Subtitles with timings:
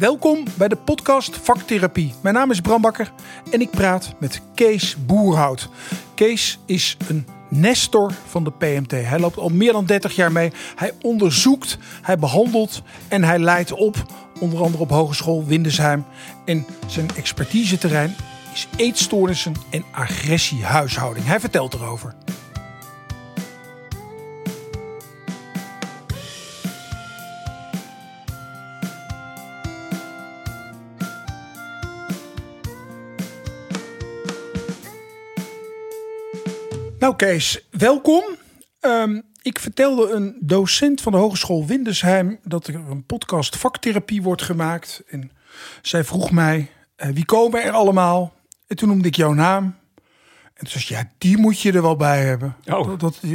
[0.00, 2.14] Welkom bij de podcast Vaktherapie.
[2.20, 3.12] Mijn naam is Bram Bakker
[3.50, 5.68] en ik praat met Kees Boerhout.
[6.14, 8.90] Kees is een nestor van de PMT.
[8.90, 10.52] Hij loopt al meer dan 30 jaar mee.
[10.76, 13.96] Hij onderzoekt, hij behandelt en hij leidt op.
[14.38, 16.04] Onder andere op Hogeschool Windesheim.
[16.44, 18.14] En zijn expertiseterrein
[18.52, 21.26] is eetstoornissen en agressiehuishouding.
[21.26, 22.14] Hij vertelt erover.
[37.10, 38.22] Nou Kees, welkom.
[38.80, 44.42] Ehm, ik vertelde een docent van de Hogeschool Windesheim dat er een podcast vaktherapie wordt
[44.42, 45.02] gemaakt.
[45.08, 45.30] En
[45.82, 48.34] zij vroeg mij, eh, wie komen er allemaal?
[48.66, 49.64] En toen noemde ik jouw naam.
[50.44, 52.56] En toen zei ze, ja, die moet je er wel bij hebben.
[52.66, 52.86] Oh.
[52.86, 53.30] Dat, dat, eh,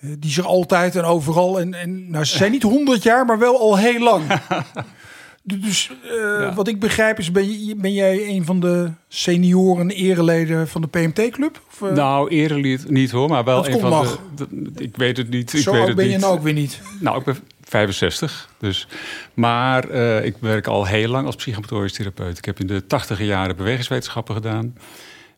[0.00, 1.60] die is er altijd en overal.
[1.60, 4.24] En, en nou, ze zijn niet honderd jaar, maar wel al heel lang.
[5.42, 5.90] Dus
[6.20, 10.80] eh, wat ik begrijp is, ben, je, ben jij een van de senioren ereleden van
[10.80, 11.62] de PMT-club?
[11.82, 14.06] Uh, nou, erelid niet hoor, maar wel Dat een van
[14.36, 15.52] de, de- Ik weet het niet.
[15.52, 16.14] Ik zo weet oud het ben niet.
[16.14, 16.80] je nou ook weer niet.
[17.00, 18.86] Nou, ik ben 65, dus.
[19.34, 22.38] Maar eh, ik werk al heel lang als psychomotorisch therapeut.
[22.38, 24.76] Ik heb in de 80 jaren bewegingswetenschappen gedaan.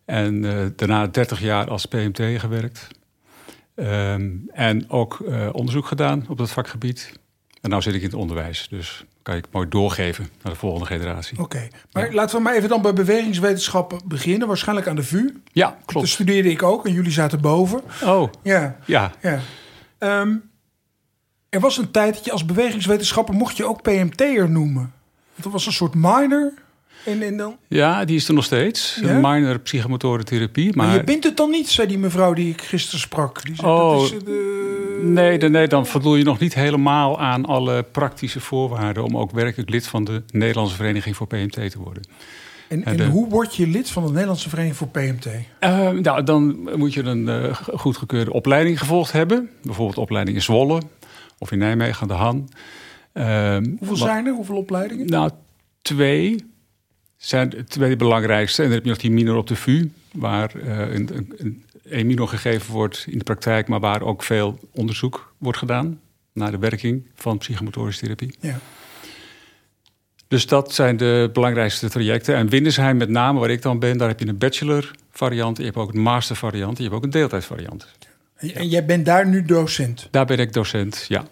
[0.04, 2.88] En eh, daarna 30 jaar als PMT gewerkt.
[3.74, 7.12] Ehm, en ook eh, onderzoek gedaan op dat vakgebied.
[7.62, 10.86] En nu zit ik in het onderwijs, dus kan ik mooi doorgeven naar de volgende
[10.86, 11.38] generatie.
[11.38, 14.48] Oké, maar laten we maar even dan bij bewegingswetenschappen beginnen.
[14.48, 15.34] Waarschijnlijk aan de VU.
[15.52, 16.08] Ja, Daar klopt.
[16.08, 17.80] studeerde ik ook en jullie zaten boven.
[18.04, 19.12] Oh, Ja, ja.
[19.22, 19.40] ja.
[19.98, 20.34] Ehm,
[21.48, 24.92] er was een tijd dat je als bewegingswetenschapper mocht je ook PMT'er noemen.
[25.34, 26.52] Dat was een soort minor.
[27.04, 28.98] En, en dan, Ja, die is er nog steeds.
[29.02, 29.08] Ja?
[29.08, 30.76] Een minor psychomotorentherapie.
[30.76, 33.44] maar, Maar, je bent het dan niet, zei die mevrouw die ik gisteren sprak.
[33.44, 34.81] Die zei, Oh, dat is, eh, de...
[35.02, 39.04] nee, nee, dan voldoe je nog niet helemaal aan alle praktische voorwaarden...
[39.04, 42.02] om ook werkelijk lid van de Nederlandse Vereniging voor PMT te worden.
[42.68, 45.26] En, en de- hoe word je lid van de Nederlandse Vereniging voor PMT?
[45.58, 49.50] Eh, nou, dan moet je een eh, goedgekeurde opleiding gevolgd hebben.
[49.62, 50.82] Bijvoorbeeld opleiding in Zwolle
[51.38, 52.48] of in Nijmegen aan de Han.
[53.12, 54.32] Ehm, Hoeveel wat- zijn er?
[54.32, 55.06] Hoeveel opleidingen?
[55.06, 55.30] Nou,
[55.82, 56.36] twee
[57.16, 58.62] zijn de twee belangrijkste.
[58.62, 62.28] En dan heb je nog die minor op de VU, waar eh, een, een, minor
[62.28, 66.00] gegeven wordt in de praktijk, maar waar ook veel onderzoek wordt gedaan
[66.32, 68.34] naar de werking van psychomotorische therapie.
[68.40, 68.58] Ja.
[70.28, 72.34] Dus dat zijn de belangrijkste trajecten.
[72.34, 75.64] En Windesheim met name, waar ik dan ben, daar heb je een bachelor variant, je
[75.64, 77.88] hebt ook een master variant, je hebt ook een deeltijdvariant.
[78.36, 80.08] En, en jij bent daar nu docent.
[80.10, 81.24] Daar ben ik docent, ja.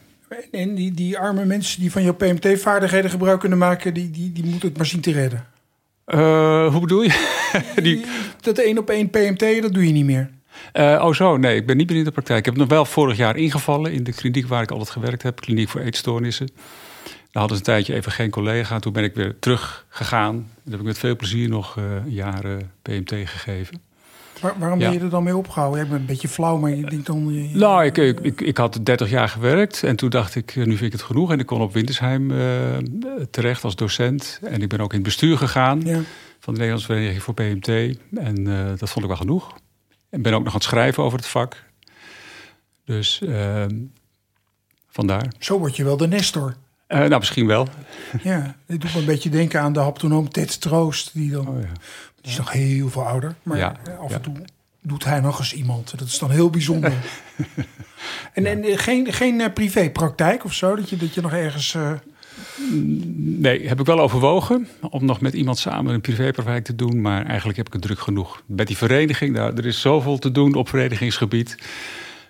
[0.50, 4.44] En die, die arme mensen die van jouw PMT-vaardigheden gebruik kunnen maken, die, die, die
[4.44, 5.46] moeten het maar zien te redden.
[6.04, 7.38] Eh, hoe bedoel je?
[7.82, 8.04] Die,
[8.40, 10.30] Dat één op één PMT, dat doe je niet meer.
[10.72, 12.38] Eh, oh zo, nee, ik ben niet meer in de praktijk.
[12.38, 15.40] Ik heb nog wel vorig jaar ingevallen in de kliniek waar ik altijd gewerkt heb.
[15.40, 16.46] Kliniek voor eetstoornissen.
[17.04, 18.78] Daar hadden ze een tijdje even geen collega.
[18.78, 20.34] Toen ben ik weer teruggegaan.
[20.64, 23.80] En heb ik met veel plezier nog eh, een jaar eh, PMT gegeven.
[24.40, 24.88] Waar- waarom Ja.
[24.88, 25.80] ben je er dan mee opgehouden?
[25.80, 27.34] Jij bent een beetje flauw, maar je denkt dan...
[27.34, 29.82] Je, Nou, ik, ik, ik, ik had 30 jaar gewerkt.
[29.82, 31.32] En toen dacht ik, eh, nu vind ik het genoeg.
[31.32, 32.38] En ik kon op Wintersheim eh,
[33.30, 34.40] terecht als docent.
[34.42, 36.00] En ik ben ook in het bestuur gegaan Ja.
[36.40, 37.68] van de Nederlandse Vereniging voor PMT.
[37.68, 39.54] En eh, dat vond ik wel genoeg.
[40.10, 41.64] En ben ook nog aan het schrijven over het vak.
[42.84, 43.64] Dus eh,
[44.88, 45.32] vandaar.
[45.38, 46.56] Zo word je wel de Nestor.
[46.86, 47.68] Eh, nou, misschien wel.
[48.22, 51.10] Ja, dit doet me een beetje denken aan de haptonoom Ted Troost.
[51.14, 51.68] Die, dan, Oh, ja.
[52.20, 53.34] die is nog heel veel ouder.
[53.42, 54.16] Maar Ja, eh, af ja.
[54.16, 54.34] en toe
[54.82, 55.98] doet hij nog eens iemand.
[55.98, 56.92] Dat is dan heel bijzonder.
[58.34, 60.76] en en eh, geen, geen privépraktijk of zo?
[60.76, 61.76] Dat je, dat je nog ergens...
[63.38, 67.00] Nee, heb ik wel overwogen om nog met iemand samen een privépraktijk te doen.
[67.00, 68.42] Maar eigenlijk heb ik het druk genoeg.
[68.46, 71.56] Met die vereniging, nou, er is zoveel te doen op verenigingsgebied.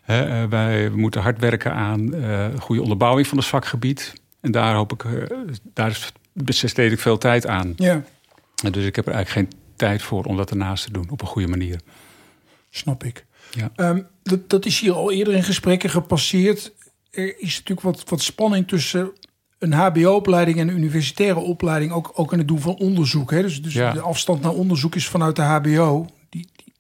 [0.05, 4.13] Eh, wij moeten hard werken aan eh, goede onderbouwing van het vakgebied.
[4.41, 5.13] En daar hoop ik, eh,
[5.75, 7.73] daar besteed ik veel tijd aan.
[7.77, 8.05] ja,
[8.65, 11.21] En dus ik heb er eigenlijk geen tijd voor om dat ernaast te doen op
[11.21, 11.81] een goede manier.
[12.71, 13.27] snap ik.
[13.51, 13.71] Ja.
[13.77, 16.73] Ehm, dat, dat is hier al eerder in gesprekken gepasseerd.
[17.11, 19.13] Er is natuurlijk wat, wat spanning tussen
[19.61, 21.93] een HBO-opleiding en een universitaire opleiding.
[21.93, 23.31] Ook, ook in het doen van onderzoek.
[23.31, 23.43] Hè?
[23.43, 23.93] Dus, dus Ja.
[23.93, 26.73] de afstand naar onderzoek is vanuit de HBO die, die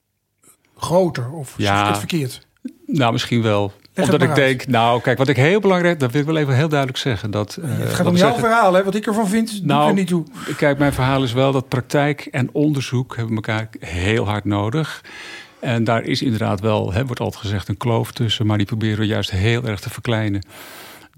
[0.76, 1.30] groter.
[1.32, 1.86] Of Ja.
[1.88, 2.46] het verkeerd?
[2.86, 3.72] Nou, misschien wel.
[3.96, 4.36] Omdat ik uit.
[4.36, 7.30] denk, nou kijk, wat ik heel belangrijk, dat wil ik wel even heel duidelijk zeggen.
[7.30, 8.72] Dat, eh, het wat gaat om jouw zeggen- verhaal.
[8.74, 8.84] Hè?
[8.84, 10.24] Wat ik ervan vind, doet Nou, er niet toe.
[10.56, 15.04] Kijk, mijn verhaal is wel dat praktijk en onderzoek hebben elkaar heel hard nodig.
[15.60, 18.46] En daar is inderdaad wel, hè, wordt altijd gezegd, een kloof tussen.
[18.46, 20.42] Maar die proberen we juist heel erg te verkleinen.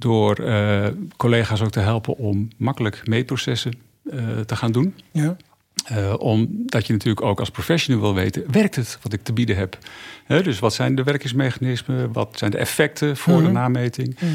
[0.02, 3.72] Door eh, collega's ook te helpen om makkelijk meetprocessen
[4.10, 4.94] eh, te gaan doen.
[5.10, 5.37] Ja.
[5.84, 9.56] Eh, omdat je natuurlijk ook als professional wil weten, werkt het wat ik te bieden
[9.56, 9.78] heb?
[10.26, 12.12] Dus wat zijn de werkingsmechanismen?
[12.12, 13.52] Wat zijn de effecten voor de Mhm.
[13.52, 14.14] nameting?
[14.14, 14.31] Mhm.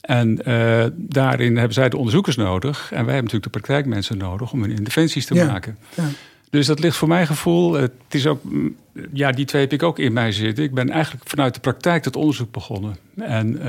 [0.00, 2.78] En uh, daarin hebben zij de onderzoekers nodig.
[2.78, 5.78] En wij hebben natuurlijk de praktijkmensen nodig om hun interventies te maken.
[5.94, 6.04] Ja.
[6.50, 7.72] Dus dat ligt voor mijn gevoel.
[7.72, 8.76] Het is ook, mm,
[9.12, 10.64] ja, die twee heb ik ook in mij zitten.
[10.64, 12.96] Ik ben eigenlijk vanuit de praktijk het onderzoek begonnen.
[13.16, 13.64] En uh,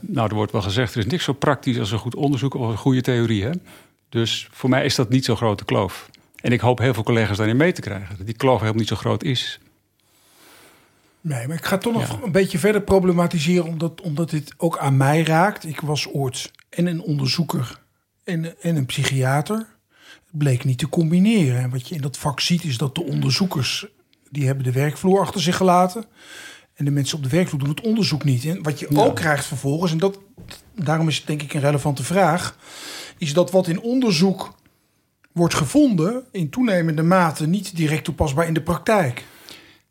[0.00, 2.68] nou, er wordt wel gezegd: er is niks zo praktisch als een goed onderzoek of
[2.68, 3.44] een goede theorie.
[3.44, 3.50] Hè?
[4.08, 6.10] Dus voor mij is dat niet zo'n grote kloof.
[6.40, 8.16] En ik hoop heel veel collega's daarin mee te krijgen.
[8.16, 9.60] Dat die kloof helemaal niet zo groot is.
[11.20, 14.96] Nee, maar ik ga toch nog een beetje verder problematiseren, omdat, omdat dit ook aan
[14.96, 15.64] mij raakt.
[15.64, 17.80] Ik was ooit en een onderzoeker
[18.24, 19.66] en, en een psychiater.
[20.30, 21.60] Bleek niet te combineren.
[21.60, 23.86] En wat je in dat vak ziet, is dat de onderzoekers
[24.30, 26.04] die hebben de werkvloer achter zich gelaten.
[26.74, 28.44] En de mensen op de werkvloer doen het onderzoek niet.
[28.44, 30.18] En wat je ook krijgt vervolgens, en dat,
[30.74, 32.56] daarom is het denk ik een relevante vraag,
[33.18, 34.54] is dat wat in onderzoek
[35.32, 39.24] wordt gevonden, in toenemende mate niet direct toepasbaar in de praktijk.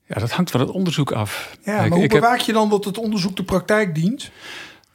[0.07, 1.57] Ja, dat hangt van het onderzoek af.
[1.63, 4.31] Ja, maar hoe bewaak je dan dat het onderzoek de praktijk dient?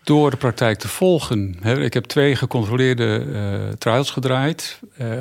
[0.02, 1.56] Door de praktijk te volgen.
[1.62, 4.80] Ik heb twee gecontroleerde uh, trials gedraaid.
[5.00, 5.12] Uh,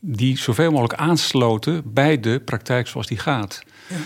[0.00, 3.62] die zoveel mogelijk aansloten bij de praktijk zoals die gaat.
[3.88, 3.96] Ja.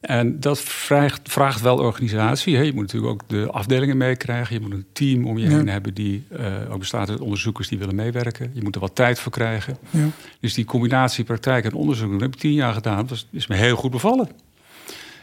[0.00, 2.58] En dat vraagt, vraagt wel organisatie.
[2.58, 4.54] Je moet natuurlijk ook de afdelingen meekrijgen.
[4.54, 7.78] Je moet een team om je heen hebben die uh, ook bestaat uit onderzoekers die
[7.78, 8.50] willen meewerken.
[8.54, 9.76] Je moet er wat tijd voor krijgen.
[9.90, 10.08] Ja.
[10.40, 13.06] Dus die combinatie praktijk en onderzoek, dat heb ik tien jaar gedaan.
[13.06, 14.28] Dat is me heel goed bevallen.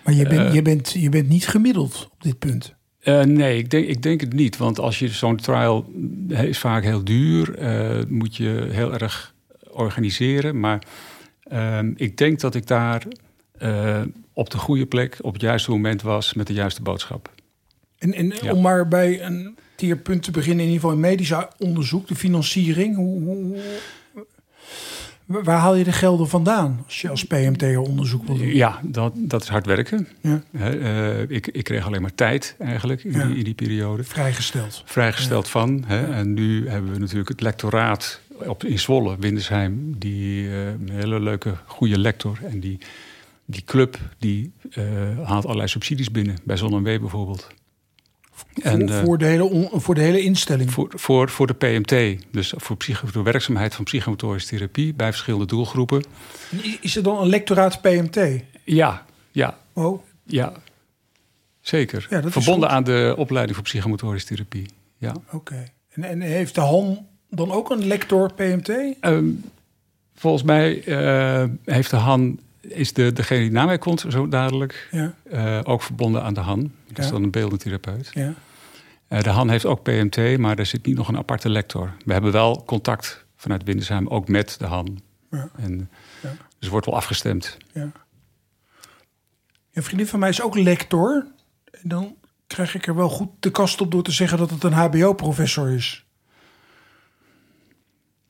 [0.03, 2.75] Maar je bent, uh, je bent, je bent niet gemiddeld op dit punt.
[3.07, 4.57] Uh, nee, ik denk, ik denk het niet.
[4.57, 5.91] Want als je zo'n trial
[6.27, 7.55] is vaak heel duur,
[8.07, 9.33] moet je heel erg
[9.71, 10.59] organiseren.
[10.59, 10.83] Maar
[11.43, 13.03] ehm, ik denk dat ik daar
[14.33, 17.31] op de goede plek op het juiste moment was met de juiste boodschap.
[17.97, 22.07] En, en om maar bij een tierpunt te beginnen, in ieder geval in medisch onderzoek,
[22.07, 22.95] de financiering.
[22.95, 23.57] Hoe, hoe,
[25.27, 28.55] waar haal je de gelden vandaan als je als PMT onderzoek wil doen?
[28.55, 30.07] Ja, dat, dat is hard werken.
[30.21, 30.41] Ja.
[30.51, 34.03] uh, ik, ik kreeg alleen maar tijd eigenlijk in, die, in die, periode.
[34.03, 34.83] Vrijgesteld.
[34.85, 35.87] Vrijgesteld van.
[35.87, 39.95] En nu hebben we natuurlijk het lectoraat op, in Zwolle, Windersheim.
[39.97, 42.39] Die uh, een hele leuke, goede lector.
[42.43, 42.79] En die
[43.47, 44.83] die club die uh,
[45.23, 47.47] haalt allerlei subsidies binnen, bij ZonMW bijvoorbeeld.
[48.37, 50.71] Voor, en, voor, de hele voor de hele instelling?
[50.71, 52.77] Voor, voor, voor de PMT, dus voor,
[53.11, 56.03] de werkzaamheid van psychomotorische therapie bij verschillende doelgroepen.
[56.81, 58.43] Is er dan een lectoraat PMT?
[58.63, 59.57] Ja, ja.
[59.73, 60.03] Oh.
[60.23, 60.53] Ja,
[61.61, 62.07] zeker.
[62.09, 64.65] Ja, Verbonden aan de opleiding voor psychomotorische therapie.
[64.97, 65.15] Ja.
[65.31, 65.71] Oké.
[65.89, 68.69] En, en heeft de Han dan ook een lector PMT?
[68.69, 69.25] Um, ehm,
[70.15, 74.87] volgens mij uh, heeft de Han is de, degene die na mij komt, zo dadelijk,
[74.91, 75.13] ja.
[75.31, 76.71] uh, ook verbonden aan de Han.
[76.87, 78.09] Dat is dan een beeldend therapeut.
[78.13, 78.33] Ja.
[79.09, 81.93] Uh, de Han heeft ook PMT, maar er zit niet nog een aparte lector.
[82.05, 85.01] We hebben wel contact vanuit Windesheim ook met de Han.
[85.31, 85.49] Ja.
[85.55, 85.89] En,
[86.59, 87.57] Dus wordt wel afgestemd.
[87.73, 87.91] Ja.
[89.73, 91.27] Een vriendin van mij is ook lector.
[91.71, 92.15] En dan
[92.47, 95.69] krijg ik er wel goed de kast op door te zeggen dat het een HBO-professor
[95.69, 96.05] is.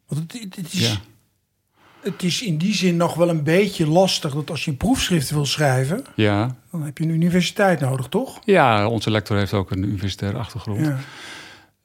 [0.07, 0.97] Want het, het is, ja
[2.11, 5.29] het is in die zin nog wel een beetje lastig dat als je een proefschrift
[5.29, 6.55] wil schrijven, ja.
[6.71, 8.39] dan heb je een universiteit nodig, toch?
[8.45, 10.85] Ja, onze lector heeft ook een universitaire achtergrond.
[10.85, 10.99] Ja.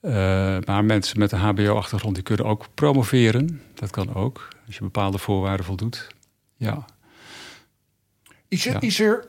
[0.03, 3.61] Uh, maar mensen met een HBO-achtergrond die kunnen ook promoveren.
[3.75, 6.09] Dat kan ook, als je bepaalde voorwaarden voldoet.
[6.57, 6.85] Ja.
[8.49, 9.27] Is er, is er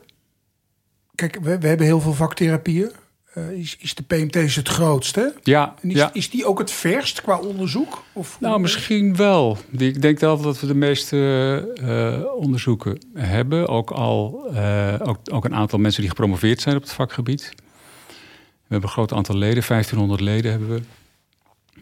[1.14, 2.90] kijk, we, we hebben heel veel vaktherapieën.
[3.38, 5.34] Uh, is, is de PMT het grootste?
[5.42, 6.10] Ja, is, ja.
[6.12, 8.04] is die ook het verst qua onderzoek?
[8.12, 9.58] Of nou, misschien wel.
[9.70, 11.16] Ik denk wel dat we de meeste
[11.82, 13.68] uh, onderzoeken hebben.
[13.68, 17.52] Ook al uh, ook, ook, een aantal mensen die gepromoveerd zijn op het vakgebied.
[18.06, 18.14] We
[18.68, 20.82] hebben een groot aantal leden, 1500 leden hebben we.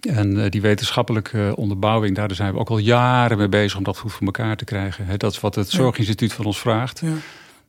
[0.09, 4.13] En die wetenschappelijke onderbouwing, daar zijn we ook al jaren mee bezig om dat goed
[4.13, 5.19] voor elkaar te krijgen.
[5.19, 7.15] dat is wat het Zorginstituut van ons vraagt, ja.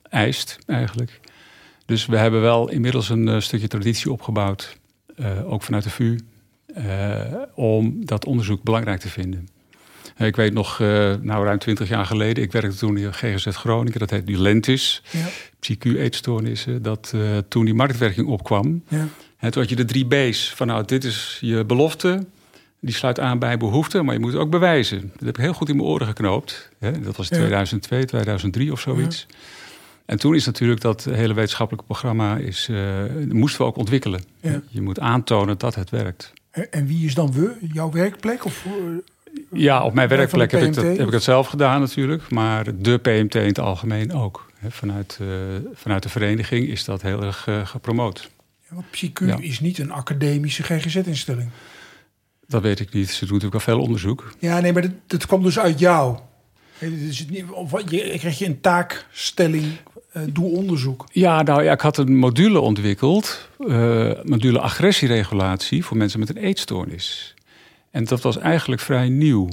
[0.09, 1.19] eist eigenlijk.
[1.85, 4.77] Dus we hebben wel inmiddels een uh, stukje traditie opgebouwd,
[5.15, 6.19] uh, ook vanuit de VU,
[6.77, 7.21] uh,
[7.55, 9.47] om dat onderzoek belangrijk te vinden.
[10.17, 10.79] ik weet nog,
[11.21, 15.01] nou ruim twintig jaar geleden, ik werkte toen in GGZ Groningen, dat heet nu Lentis,
[15.11, 15.27] ja.
[15.59, 17.13] psyQ-eetstoornissen, dat
[17.47, 19.07] toen die marktwerking opkwam, ja.
[19.37, 22.25] en toen had je de drie B's van nou, dit is je belofte,
[22.83, 25.01] die sluit aan bij behoefte, maar je moet het ook bewijzen.
[25.01, 26.69] Dat heb ik heel goed in mijn oren geknoopt.
[26.79, 26.99] Hè?
[26.99, 29.25] Dat was 2002, 2003 of zoiets.
[29.29, 29.35] Ja.
[30.05, 32.37] En toen is natuurlijk dat hele wetenschappelijke programma...
[32.37, 34.23] Is, uh, moesten we ook ontwikkelen.
[34.69, 36.33] Je moet aantonen dat het werkt.
[36.69, 37.55] En wie is dan we?
[37.73, 38.45] Jouw werkplek?
[38.45, 38.97] Of, uh,
[39.51, 42.29] ja, op mijn werkplek heb ik, dat, heb ik zelf gedaan natuurlijk.
[42.29, 44.51] Maar de PMT in het algemeen ook.
[44.69, 45.27] vanuit, uh,
[45.73, 48.31] vanuit de vereniging is dat heel erg gepromoot.
[48.69, 51.49] Ja, want PsyQ is niet een academische GGZ-instelling.
[52.47, 53.09] Dat weet ik niet.
[53.09, 54.33] Ze doen natuurlijk al veel onderzoek.
[54.39, 56.17] Ja, nee, maar dat, dat kwam dus uit jou.
[56.79, 59.77] Dus je, krijg je een taakstelling
[60.29, 61.05] doe onderzoek.
[61.11, 66.37] Ja, nou ja, ik had een module ontwikkeld, uh, module agressieregulatie voor mensen met een
[66.37, 67.33] eetstoornis.
[67.91, 69.49] En dat was eigenlijk vrij nieuw.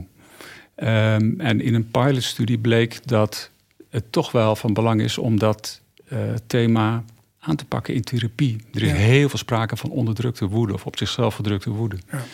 [0.76, 3.50] Um, en in een pilotstudie bleek dat
[3.90, 5.80] het toch wel van belang is om dat
[6.12, 7.04] uh, thema
[7.38, 8.56] aan te pakken in therapie.
[8.72, 8.94] Er is ja.
[8.94, 11.96] heel veel sprake van onderdrukte woede of op zichzelf gedrukte woede.
[12.10, 12.24] Ja.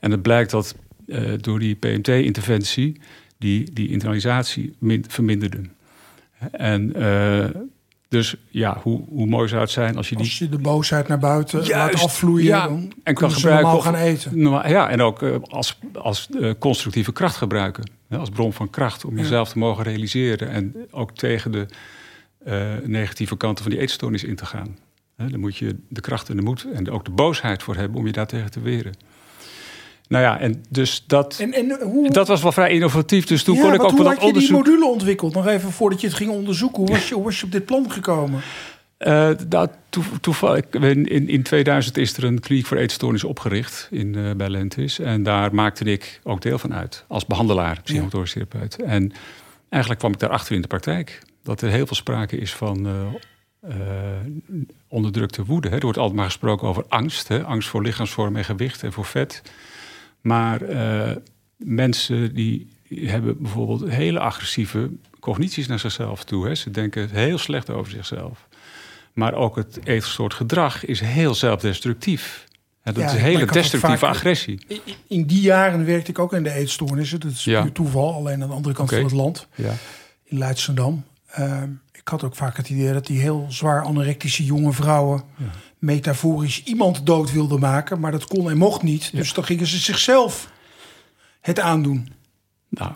[0.00, 0.74] En het blijkt dat
[1.06, 3.00] uh, door die PMT-interventie
[3.38, 5.60] die, die internalisatie min, verminderde.
[6.50, 7.44] En uh,
[8.08, 10.24] dus ja, hoe, hoe mooi zou het zijn als je die...
[10.24, 13.94] Als je de boosheid naar buiten Juist, laat afvloeien, ja, dan en kan gebruiken gaan
[13.94, 14.38] eten.
[14.68, 17.90] Ja, en ook uh, als, als uh, constructieve kracht gebruiken.
[18.08, 19.52] Hè, als bron van kracht om jezelf ja.
[19.52, 20.50] te mogen realiseren.
[20.50, 21.66] En ook tegen de
[22.46, 24.76] uh, negatieve kanten van die eetstoornis in te gaan.
[25.16, 27.98] Hè, dan moet je de kracht en de moed en ook de boosheid voor hebben
[27.98, 28.94] om je daartegen te weren.
[30.08, 33.26] Nou ja, en dus dat, en, en hoe, dat was wel vrij innovatief.
[33.26, 34.64] Dus toen ja, kon ik ook hoe dat had je onderzoek...
[34.64, 35.34] die module ontwikkeld?
[35.34, 36.78] Nog even voordat je het ging onderzoeken.
[36.78, 38.40] Hoe was je, hoe was je op dit plan gekomen?
[38.98, 44.16] Uh, nou, toe, toevallig, in, in 2000 is er een kliniek voor eetstoornis opgericht in,
[44.16, 44.98] uh, bij Lentis.
[44.98, 47.04] En daar maakte ik ook deel van uit.
[47.08, 48.82] Als behandelaar, psychomotorisch therapeut.
[48.82, 49.12] En
[49.68, 51.22] eigenlijk kwam ik daarachter in de praktijk.
[51.42, 52.86] Dat er heel veel sprake is van...
[52.86, 52.92] Uh,
[54.88, 55.68] onderdrukte woede.
[55.68, 55.74] Hè.
[55.74, 57.28] Er wordt altijd maar gesproken over angst.
[57.28, 57.44] Hè.
[57.44, 59.42] Angst voor lichaamsvorm en gewicht en voor vet.
[60.26, 61.10] Maar uh,
[61.56, 64.90] mensen die hebben bijvoorbeeld hele agressieve
[65.20, 66.46] cognities naar zichzelf toe.
[66.46, 66.54] Hè.
[66.54, 68.48] Ze denken heel slecht over zichzelf.
[69.12, 72.44] Maar ook het soort gedrag is heel zelfdestructief.
[72.82, 74.60] En dat ja, is hele destructieve vaak, agressie.
[74.66, 77.20] In, in, die jaren werkte ik ook in de eetstoornissen.
[77.20, 77.62] Dat is ja.
[77.62, 79.00] puur toeval, alleen aan de andere kant okay.
[79.00, 79.46] van het land.
[79.54, 79.72] Ja.
[80.24, 81.04] In Leidschendam.
[81.38, 85.22] Uh, ik had ook vaak het idee dat die heel zwaar anorectische jonge vrouwen...
[85.36, 85.44] Ja.
[85.78, 88.00] Metaforisch iemand dood wilden maken.
[88.00, 89.10] Maar dat kon en mocht niet.
[89.14, 90.50] Dus dan gingen ze zichzelf
[91.40, 92.08] het aandoen.
[92.68, 92.92] Nou,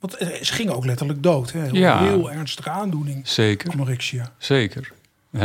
[0.00, 1.52] Want ze gingen ook letterlijk dood.
[1.52, 1.60] Hè?
[1.62, 2.02] Heel, Ja.
[2.02, 3.28] heel ernstige aandoening.
[3.28, 3.70] zeker.
[3.72, 4.32] Anorexia.
[4.38, 4.92] Zeker.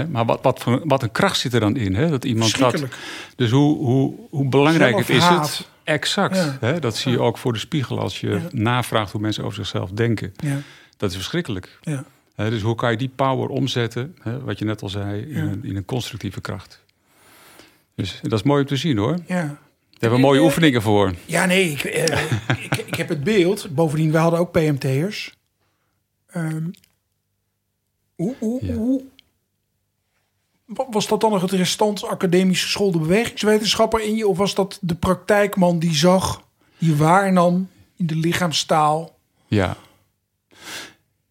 [0.10, 2.10] Maar wat, wat, voor, wat een kracht zit er dan in, hè?
[2.10, 2.84] Dat iemand dat.
[3.36, 5.68] Dus hoe, hoe, hoe belangrijk het is het.
[5.84, 6.58] Exact.
[6.62, 6.80] Ja.
[6.80, 8.42] Dat zie je ook voor de spiegel als je Ja.
[8.52, 10.34] navraagt hoe mensen over zichzelf denken.
[10.36, 10.58] Ja,
[10.98, 11.80] Dat is verschrikkelijk.
[11.82, 12.04] ja.
[12.50, 15.42] Dus hoe kan je die power omzetten, hè, wat je net al zei, in, Ja.
[15.52, 16.84] een, in een constructieve kracht?
[17.96, 19.18] Dus dat is mooi om te zien hoor.
[19.28, 19.58] ja.
[19.90, 21.14] Daar hebben we mooie Eh, oefeningen voor.
[21.26, 22.32] Ja, nee, ik, eh,
[22.66, 23.76] ik, ik heb het beeld.
[23.76, 25.34] Bovendien, we hadden ook PMT'ers.
[26.28, 26.66] Ehm
[28.16, 28.74] hoe, hoe, Ja.
[28.74, 29.04] hoe,
[30.90, 34.28] was dat dan nog het restant academisch geschoolde bewegingswetenschapper in je?
[34.28, 36.42] Of was dat de praktijkman die zag,
[36.78, 39.18] die waarnam in de lichaamstaal?
[39.48, 39.78] Ja.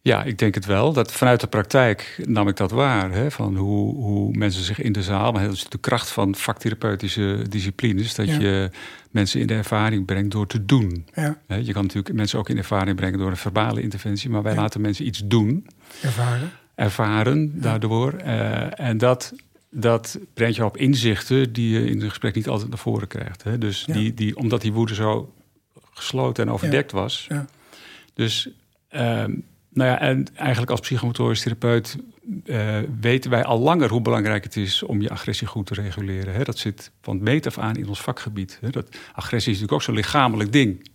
[0.08, 0.92] Ja, ik denk het wel.
[0.92, 3.10] Dat vanuit de praktijk nam ik dat waar.
[3.12, 5.32] Hè, van hoe, hoe mensen zich in de zaal...
[5.32, 8.14] Maar dat is de kracht van vaktherapeutische disciplines...
[8.14, 8.38] dat Ja.
[8.38, 8.70] je
[9.10, 11.06] mensen in de ervaring brengt door te doen.
[11.14, 13.18] Ja, je kan natuurlijk mensen ook in ervaring brengen...
[13.18, 14.30] door een verbale interventie.
[14.30, 14.60] Maar wij Ja.
[14.60, 15.66] laten mensen iets doen,
[16.02, 16.50] ervaren.
[16.74, 18.12] ervaren daardoor.
[18.12, 19.32] Eh, en dat,
[19.70, 21.52] dat brengt je op inzichten...
[21.52, 23.42] die je in een gesprek niet altijd naar voren krijgt.
[23.42, 23.58] Hè.
[23.58, 25.32] Dus die, die, omdat die woede zo
[25.92, 27.26] gesloten en overdekt was...
[27.28, 27.46] Ja.
[28.14, 28.48] Dus,
[28.88, 29.32] ehm,
[29.78, 31.96] nou ja, en eigenlijk als psychomotorisch therapeut
[32.44, 36.34] eh, weten wij al langer hoe belangrijk het is om je agressie goed te reguleren.
[36.34, 36.44] Hè?
[36.44, 38.58] Dat zit van meet af aan in ons vakgebied.
[38.60, 38.70] Hè?
[38.70, 40.90] Dat, agressie is natuurlijk ook zo'n lichamelijk ding.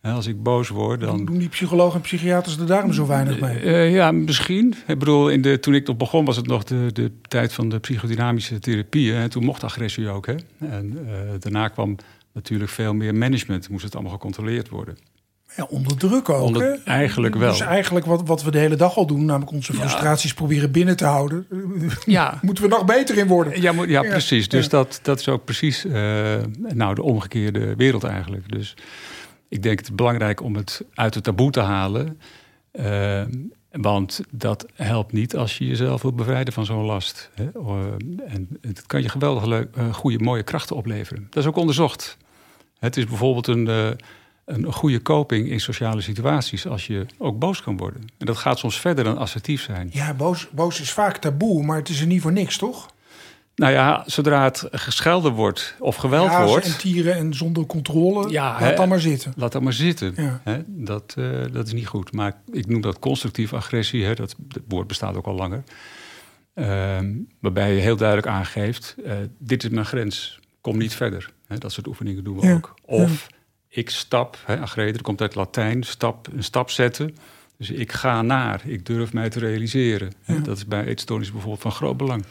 [0.00, 1.24] Hè, als ik boos word, dan.
[1.24, 3.58] Doen die psychologen en psychiaters er daarom zo weinig mee?
[3.58, 4.74] Eh, ja, misschien.
[4.86, 7.68] Ik bedoel, in de, toen ik nog begon was het nog de, de tijd van
[7.68, 9.12] de psychodynamische therapie.
[9.12, 10.26] hè, En toen mocht agressie ook.
[10.26, 10.34] Hè?
[10.58, 11.96] En eh, daarna kwam
[12.32, 13.68] natuurlijk veel meer management.
[13.68, 14.96] Moest het allemaal gecontroleerd worden.
[15.56, 16.40] Ja, onder druk ook.
[16.42, 16.74] Onder- hè?
[16.84, 17.50] eigenlijk wel.
[17.50, 19.78] Dus eigenlijk wat, wat we de hele dag al doen, namelijk onze Ja.
[19.78, 21.46] frustraties proberen binnen te houden.
[22.04, 23.60] Ja, Moeten we nog beter in worden?
[23.60, 24.48] Ja, ja, Ja, precies.
[24.48, 24.70] Dus ja.
[24.70, 26.34] dat, dat is ook precies eh,
[26.74, 28.52] nou, de omgekeerde wereld eigenlijk.
[28.52, 28.74] Dus
[29.48, 32.20] ik denk het belangrijk om het uit het taboe te halen.
[32.70, 33.22] eh,
[33.70, 37.30] want dat helpt niet als je jezelf wilt bevrijden van zo'n last.
[37.34, 37.44] Hè?
[37.44, 41.26] Eh, en het kan je geweldig leuk, eh, goede, mooie krachten opleveren.
[41.30, 42.16] Dat is ook onderzocht.
[42.78, 43.88] Het is bijvoorbeeld een, eh,
[44.46, 48.00] een goede coping in sociale situaties als je ook boos kan worden.
[48.18, 49.88] En dat gaat soms verder dan assertief zijn.
[49.92, 52.94] Ja, boos, boos is vaak taboe, maar het is er niet voor niks, toch?
[53.54, 58.50] Nou ja, zodra het geschelden wordt of geweld wordt, en tieren en zonder controle, Ja,
[58.50, 58.74] laat hè.
[58.74, 59.32] dan maar zitten.
[59.36, 60.12] laat dat maar zitten.
[60.16, 60.40] Ja.
[60.44, 60.58] Hè?
[60.66, 62.12] Dat, eh, dat is niet goed.
[62.12, 64.04] Maar ik noem dat constructieve agressie.
[64.04, 64.14] Hè?
[64.14, 65.62] Dat, dat woord bestaat ook al langer.
[66.54, 70.40] Ehm, waarbij je heel duidelijk aangeeft, eh, dit is mijn grens.
[70.60, 71.30] Kom niet verder.
[71.46, 71.58] Hè?
[71.58, 72.54] Dat soort oefeningen doen we Ja.
[72.54, 72.74] ook.
[72.84, 73.26] Of
[73.76, 77.16] ik stap, hè, agreder, dat komt uit Latijn, stap, een stap zetten.
[77.56, 80.12] Dus ik ga naar, ik durf mij te realiseren.
[80.24, 80.38] Ja.
[80.38, 82.24] Dat is bij eetstoornis bijvoorbeeld van groot belang.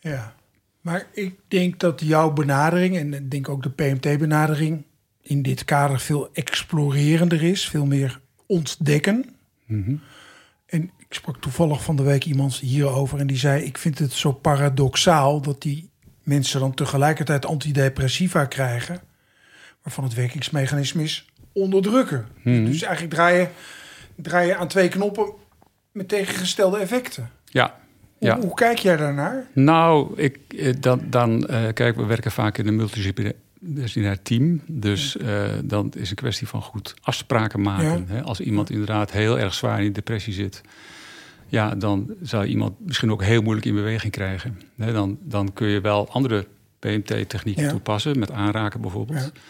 [0.00, 0.34] Ja.
[0.80, 4.84] Maar ik denk dat jouw benadering, en ik denk ook de PMT-benadering,
[5.22, 9.24] in dit kader veel explorerender is, veel meer ontdekken.
[9.64, 9.94] Mhm.
[10.66, 14.12] En ik sprak toevallig van de week iemand hierover en die zei: Ik vind het
[14.12, 15.90] zo paradoxaal dat die
[16.22, 19.00] mensen dan tegelijkertijd antidepressiva krijgen,
[19.86, 22.26] waarvan het werkingsmechanisme is onderdrukken.
[22.42, 22.64] Mhm.
[22.64, 23.48] Dus eigenlijk draai je,
[24.16, 25.30] draai je aan twee knoppen
[25.92, 27.30] met tegengestelde effecten.
[27.44, 27.74] Ja,
[28.18, 28.40] Hoe, Ja.
[28.40, 29.46] hoe kijk jij daarnaar?
[29.52, 34.60] Nou, ik, eh, dan, dan eh, kijk, we werken vaak in een multidisciplinair team.
[34.66, 38.04] Dus eh, dan is het een kwestie van goed afspraken maken.
[38.08, 38.22] Hè?
[38.22, 40.60] Als iemand inderdaad heel erg zwaar in depressie zit,
[41.46, 44.60] ja, dan zou je iemand misschien ook heel moeilijk in beweging krijgen.
[44.76, 44.92] Hè?
[44.92, 46.46] Dan, dan kun je wel andere
[46.78, 47.70] PMT-technieken Ja.
[47.70, 49.20] toepassen, met aanraken bijvoorbeeld.
[49.34, 49.40] Ja.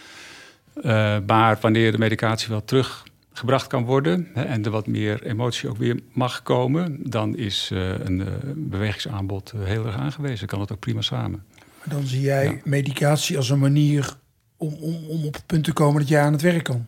[0.83, 5.69] Eh, maar wanneer de medicatie wel teruggebracht kan worden hè, en er wat meer emotie
[5.69, 10.47] ook weer mag komen, dan is eh, een eh, bewegingsaanbod eh, heel erg aangewezen.
[10.47, 11.45] Kan het ook prima samen.
[11.85, 12.55] Dan zie jij Ja.
[12.65, 14.17] medicatie als een manier
[14.57, 16.87] om, om, om op het punt te komen dat jij aan het werk kan.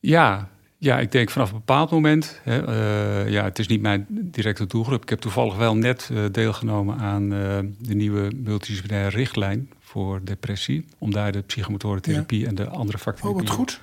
[0.00, 0.48] Ja,
[0.78, 2.40] ja, ik denk vanaf een bepaald moment.
[2.42, 5.02] Hè, eh, ja, het is niet mijn directe doelgroep.
[5.02, 10.84] Ik heb toevallig wel net eh, deelgenomen aan eh, de nieuwe multidisciplinaire richtlijn voor depressie.
[10.98, 13.80] Om daar de psychomotorentherapie en de andere Oh, wat goed.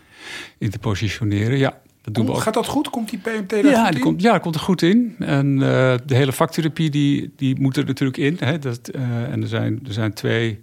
[0.57, 1.57] in te positioneren.
[1.57, 2.45] Ja, dat doen we Hoe, ook.
[2.45, 2.89] gaat dat goed?
[2.89, 4.03] Komt die PMT daar Ja, goed die in?
[4.03, 5.15] komt, ja, komt er goed in.
[5.19, 8.35] En eh, de hele vaktherapie die, die moet er natuurlijk in.
[8.39, 10.59] Hè, dat, eh, en er zijn, er zijn twee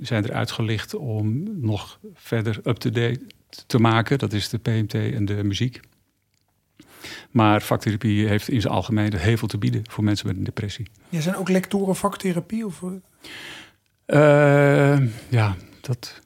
[0.00, 3.20] zijn eruit gelicht om nog verder up-to-date
[3.66, 4.18] te maken.
[4.18, 5.80] Dat is de PMT en de muziek.
[7.30, 10.86] Maar vaktherapie heeft in zijn algemeen heel veel te bieden voor mensen met een depressie.
[11.08, 12.66] Jij zijn ook lectoren vaktherapie?
[12.66, 12.82] Of,
[14.06, 14.96] Eh,
[15.28, 16.20] ja, dat.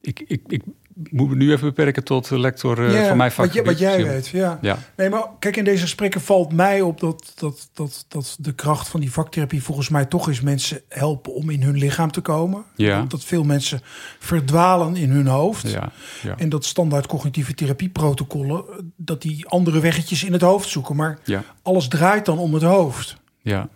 [0.00, 0.62] Ik, ik, ik
[1.10, 3.66] moet me nu even beperken tot de lector eh, Ja, van mijn wat, jij- vakgebied.
[3.66, 4.58] wat jij weet, ja.
[4.60, 8.52] Ja, Nee, maar kijk, in deze gesprekken valt mij op dat, dat, dat, dat de
[8.54, 12.20] kracht van die vaktherapie volgens mij toch is mensen helpen om in hun lichaam te
[12.20, 12.64] komen.
[12.76, 13.04] Ja.
[13.08, 13.80] Dat veel mensen
[14.18, 15.70] verdwalen in hun hoofd.
[15.70, 16.36] ja, ja.
[16.38, 20.96] En dat standaard cognitieve therapieprotocollen, eh, dat die andere weggetjes in het hoofd zoeken.
[20.96, 21.18] Maar
[21.62, 23.16] alles draait dan om het hoofd.
[23.42, 23.68] ja.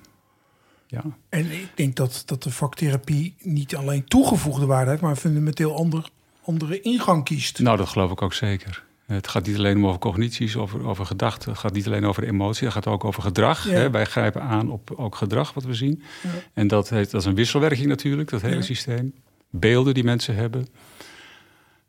[0.86, 1.04] Ja.
[1.28, 5.76] En ik denk dat, dat de vaktherapie niet alleen toegevoegde waarde heeft, maar een fundamenteel
[5.76, 6.08] ander,
[6.44, 7.58] andere ingang kiest.
[7.58, 8.84] Nou, dat geloof ik ook zeker.
[9.06, 11.50] Het gaat niet alleen om over cognities, over, over gedachten.
[11.50, 13.64] Het gaat niet alleen over emotie, het gaat ook over gedrag.
[13.64, 13.72] Ja.
[13.72, 13.90] Hè?
[13.90, 16.02] Wij grijpen aan op ook gedrag wat we zien.
[16.22, 16.28] Ja.
[16.52, 18.62] En dat, heeft, dat is een wisselwerking natuurlijk, dat hele Ja.
[18.62, 19.14] systeem.
[19.50, 20.68] Beelden die mensen hebben.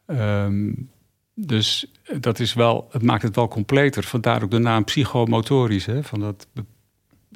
[0.06, 0.74] Ehm,
[1.34, 4.04] dus dat is wel, het maakt het wel completer.
[4.04, 5.86] Vandaar ook de naam psychomotorisch.
[5.86, 6.04] Hè?
[6.04, 6.48] Van dat,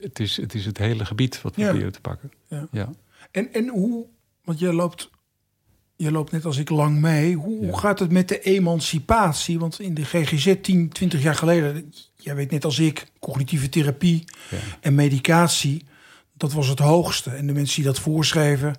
[0.02, 1.68] het, is, het is het hele gebied wat we Ja.
[1.68, 2.32] proberen te pakken.
[2.48, 2.68] Ja.
[2.72, 2.90] Ja.
[3.32, 4.06] En, en hoe,
[4.44, 5.10] want jij loopt,
[5.96, 7.36] je loopt net als ik lang mee.
[7.36, 7.78] Hoe, Ja.
[7.78, 9.60] gaat het met de emancipatie?
[9.60, 14.24] Want in de GGZ 10, 20 jaar geleden, jij weet net als ik, cognitieve therapie
[14.80, 15.86] en medicatie,
[16.34, 17.30] dat was het hoogste.
[17.30, 18.76] En de mensen die dat voorschreven,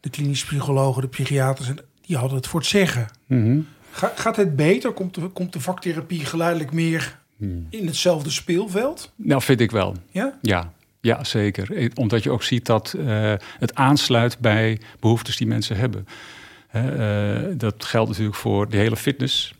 [0.00, 1.68] de klinisch psychologen, de psychiaters,
[2.00, 3.06] die hadden het voor het zeggen.
[3.26, 3.60] Mhm.
[3.90, 4.92] Ga- gaat het beter?
[4.92, 7.66] Komt de, komt de vaktherapie geleidelijk meer Hmm.
[7.70, 9.12] in hetzelfde speelveld?
[9.16, 9.94] Nou, vind ik wel.
[10.10, 10.38] Ja?
[10.42, 11.72] Ja, ja, zeker.
[11.76, 16.06] Eh, Omdat je ook ziet dat eh, het aansluit bij behoeftes die mensen hebben.
[16.66, 16.90] Hè,
[17.46, 19.54] eh, dat geldt natuurlijk voor de hele fitness.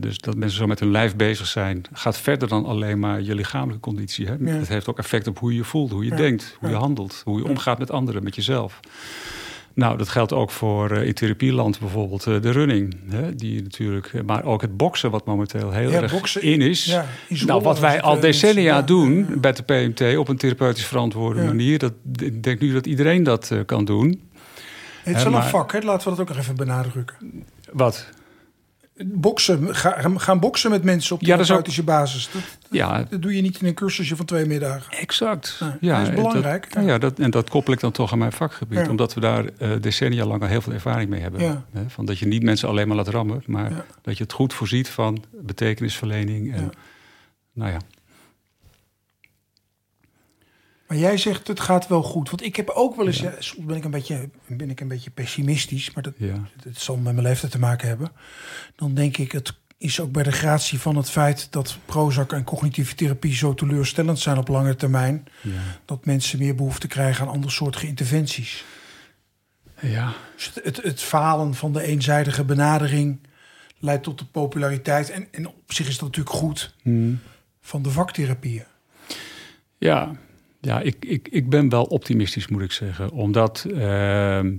[0.00, 3.34] dus dat mensen zo met hun lijf bezig zijn, gaat verder dan alleen maar je
[3.34, 4.26] lichamelijke conditie.
[4.26, 4.34] Hè.
[4.40, 4.46] Ja.
[4.46, 6.16] Het heeft ook effect op hoe je je voelt, hoe je Ja.
[6.16, 8.80] denkt, hoe je handelt, hoe je omgaat met anderen, met jezelf.
[9.74, 12.96] Nou, dat geldt ook voor eh, in therapieland bijvoorbeeld eh, de running.
[13.08, 16.60] Hè, die natuurlijk, eh, maar ook het boksen, wat momenteel heel Ja, erg boksen in
[16.60, 16.84] is.
[16.84, 21.42] Ja, Nou, wat wij al decennia ja, doen bij de PMT op een therapeutisch verantwoorde
[21.42, 21.78] manier.
[21.78, 24.28] Dat, ik denk nu dat iedereen dat kan doen.
[25.02, 25.78] Het is wel een vak, hè?
[25.78, 27.16] laten we dat ook nog even benadrukken.
[27.72, 28.06] Wat?
[29.06, 32.28] Boksen, ga- gaan boksen met mensen op Ja, ook- therapeutische basis.
[32.32, 34.92] Dat, Ja, dat doe je niet in een cursusje van twee middagen.
[34.98, 35.60] exact.
[35.80, 36.72] Ja, dat is belangrijk.
[36.72, 38.78] Dat, ja, dat, en dat koppel ik dan toch aan mijn vakgebied.
[38.78, 38.88] Ja.
[38.88, 41.40] Omdat we daar eh, decennia lang al heel veel ervaring mee hebben.
[41.42, 41.64] Ja.
[41.72, 43.42] Hè, van dat je niet mensen alleen maar laat rammen.
[43.46, 43.84] Maar Ja.
[44.02, 46.54] dat je het goed voorziet van betekenisverlening.
[46.54, 46.70] En, Ja.
[47.52, 47.78] Nou ja,
[50.90, 52.30] Maar jij zegt het gaat wel goed.
[52.30, 53.34] Want ik heb ook wel eens, ja.
[53.38, 56.14] soms ben ik, een beetje, ben ik een beetje pessimistisch, maar dat,
[56.72, 58.12] zal met mijn leeftijd te maken hebben.
[58.76, 62.44] Dan denk ik, het is ook bij de gratie van het feit dat Prozac en
[62.44, 65.52] cognitieve therapie zo teleurstellend zijn op lange termijn, ja.
[65.84, 68.64] dat mensen meer behoefte krijgen aan andersoortige interventies.
[69.80, 70.12] ja.
[70.36, 73.20] Dus het, het, het falen van de eenzijdige benadering
[73.78, 75.10] leidt tot de populariteit.
[75.10, 77.14] En, en op zich is dat natuurlijk goed Hm.
[77.60, 78.64] van de vaktherapieën.
[79.78, 80.12] Ja,
[80.60, 83.10] ja ik, ik, ik ben wel optimistisch, moet ik zeggen.
[83.10, 84.56] Omdat, ehm,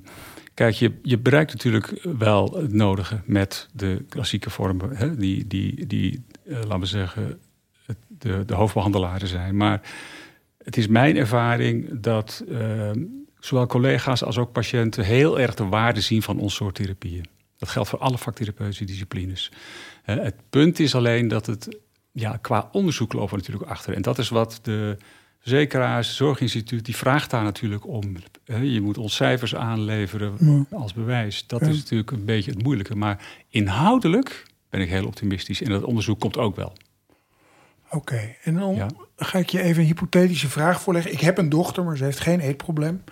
[0.53, 5.87] kijk, je, je bereikt natuurlijk wel het nodige met de klassieke vormen, hè, die, die,
[5.87, 7.39] die eh, laten we zeggen,
[8.07, 9.57] de, de hoofdbehandelaren zijn.
[9.57, 9.81] Maar
[10.63, 13.03] het is mijn ervaring dat ehm,
[13.39, 17.25] zowel collega's als ook patiënten heel erg de waarde zien van ons soort therapieën.
[17.57, 19.51] Dat geldt voor alle vaktherapeutische disciplines.
[20.03, 21.79] Eh, het punt is alleen dat het
[22.11, 23.93] ja, qua onderzoek lopen we natuurlijk achter.
[23.93, 24.97] En dat is wat de
[25.41, 28.15] verzekeraars, zorginstituut, die vraagt daar natuurlijk om.
[28.61, 31.47] Je moet ons cijfers aanleveren als bewijs.
[31.47, 32.95] Dat is natuurlijk een beetje het moeilijke.
[32.95, 35.61] Maar inhoudelijk ben ik heel optimistisch.
[35.61, 36.73] En dat onderzoek komt ook wel.
[37.89, 41.11] Oké, en dan ga ik je even een hypothetische vraag voorleggen.
[41.11, 43.03] Ik heb een dochter, maar ze heeft geen eetprobleem.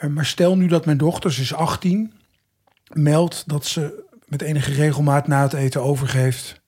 [0.00, 2.12] Uh, maar stel nu dat mijn dochter, ze is 18,
[2.92, 6.60] meldt dat ze met enige regelmaat na het eten overgeeft.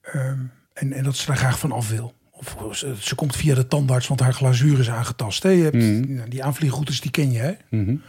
[0.00, 0.38] Ehm,
[0.72, 2.14] en, en dat ze daar graag van af wil.
[2.36, 5.42] Of ze, ze, komt via de tandarts, want haar glazuur is aangetast.
[5.42, 5.48] Hè?
[5.48, 6.14] Je hebt, mm.
[6.14, 7.52] nou, die aanvliegroutes, die ken je, hè?
[7.70, 8.02] Mm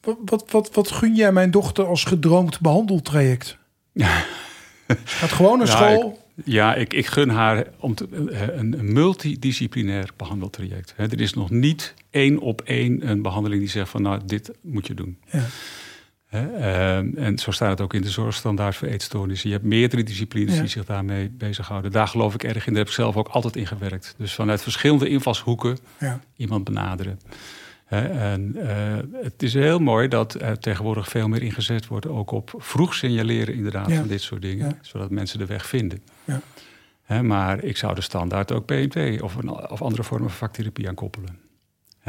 [0.00, 3.58] wat, wat, wat, wat gun jij mijn dochter als gedroomd behandeltraject?
[5.04, 6.26] Gaat gewoon naar school.
[6.44, 10.94] Ja, ik, ik gun haar om te, eh, een, multidisciplinair behandeltraject.
[10.96, 14.86] er is nog niet één op één een behandeling die zegt van nou, dit moet
[14.86, 15.18] je doen.
[15.30, 15.44] Ja.
[16.30, 19.48] Ehm, en zo staat het ook in de zorgstandaard voor eetstoornissen.
[19.48, 21.90] Je hebt meerdere disciplines die zich daarmee bezighouden.
[21.92, 22.72] Daar geloof ik erg in.
[22.72, 24.14] Daar heb ik zelf ook altijd in gewerkt.
[24.18, 26.20] Dus vanuit verschillende invalshoeken ja.
[26.36, 27.20] iemand benaderen.
[27.88, 32.54] en uh, het is heel mooi dat er tegenwoordig veel meer ingezet wordt, ook op
[32.56, 36.02] vroeg signaleren inderdaad van dit soort dingen, zodat mensen de weg vinden.
[37.06, 37.22] Ja.
[37.22, 40.94] maar ik zou de standaard ook PMT of, een, of andere vormen van vaktherapie aan
[40.94, 41.47] koppelen.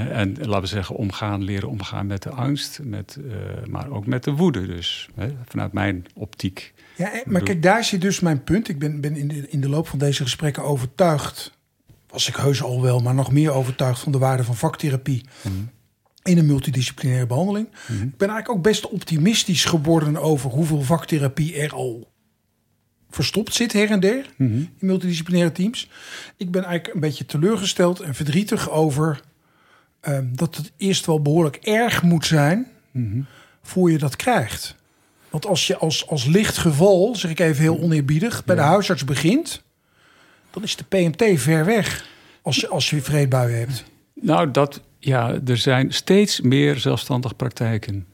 [0.07, 3.33] En laten we zeggen, omgaan, leren omgaan met de angst, met, uh,
[3.67, 4.65] maar ook met de woede.
[4.65, 5.09] Dus
[5.45, 6.73] vanuit mijn optiek.
[6.95, 8.69] Ja, maar kijk, daar zit dus mijn punt.
[8.69, 11.57] Ik ben, ben in, de, in de loop van deze gesprekken overtuigd,
[12.09, 15.25] was ik heus al wel, maar nog meer overtuigd van de waarde van vaktherapie.
[15.41, 15.53] Mhm.
[16.23, 17.67] In een multidisciplinaire behandeling.
[17.69, 18.03] Mhm.
[18.03, 22.11] Ik ben eigenlijk ook best optimistisch geworden over hoeveel vaktherapie er al
[23.09, 24.53] verstopt zit her en der mhm.
[24.53, 25.89] in multidisciplinaire teams.
[26.37, 29.21] Ik ben eigenlijk een beetje teleurgesteld en verdrietig over
[30.01, 33.25] Ehm, dat het eerst wel behoorlijk erg moet zijn mm
[33.61, 34.75] voor je dat krijgt.
[35.29, 39.05] Want als je als, als licht geval, zeg ik even heel oneerbiedig, bij de huisarts
[39.05, 39.61] begint,
[40.49, 42.07] dan is de PMT ver weg
[42.41, 43.83] als je, als je vreedbuien hebt.
[44.13, 48.05] Nou, dat, ja, er zijn steeds meer zelfstandig praktijken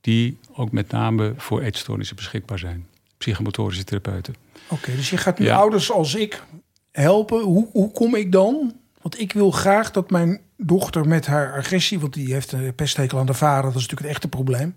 [0.00, 2.86] die ook met name voor eetstoornissen beschikbaar zijn.
[3.18, 4.34] Psychomotorische therapeuten.
[4.68, 6.42] Oké, dus je gaat nu ouders als ik
[6.90, 7.40] helpen.
[7.40, 8.74] Hoe, hoe kom ik dan?
[9.02, 13.18] Want ik wil graag dat mijn dochter met haar agressie, want die heeft een pesthekel
[13.18, 14.74] aan de vader, dat is natuurlijk het echte probleem.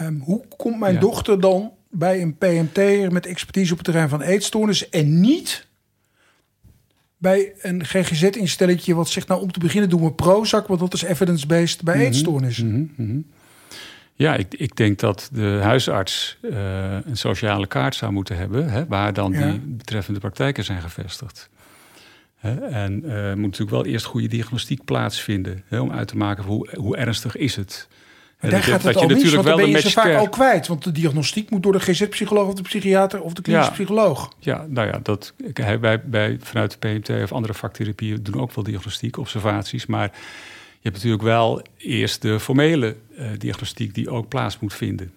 [0.00, 4.22] Um, hoe komt mijn dochter dan bij een PMT met expertise op het terrein van
[4.22, 5.66] eetstoornissen en niet
[7.18, 11.02] bij een GGZ-instelletje wat zegt, nou om te beginnen doen we Prozac, want dat is
[11.02, 12.68] evidence-based bij mm eetstoornissen.
[12.68, 13.20] Mhm, mhm.
[14.14, 18.86] Ja, ik, ik, denk dat de huisarts uh, een sociale kaart zou moeten hebben, hè,
[18.86, 21.50] waar dan die betreffende praktijken zijn gevestigd.
[22.40, 25.62] En uh, moet natuurlijk wel eerst goede diagnostiek plaatsvinden.
[25.68, 27.88] Hè, om uit te maken hoe, hoe ernstig is het.
[28.38, 30.66] En daar gaat het al natuurlijk mis, wel ben je ze vaak al kwijt.
[30.66, 34.32] Want de diagnostiek moet door de GZ-psycholoog of de psychiater of de klinische psycholoog.
[34.38, 35.34] Ja, nou ja, dat,
[35.80, 39.86] wij, wij vanuit de PMT of andere vaktherapieën doen ook wel diagnostiek, observaties.
[39.86, 40.10] Maar
[40.80, 45.12] je hebt natuurlijk wel eerst de formele uh, diagnostiek die ook plaats moet vinden.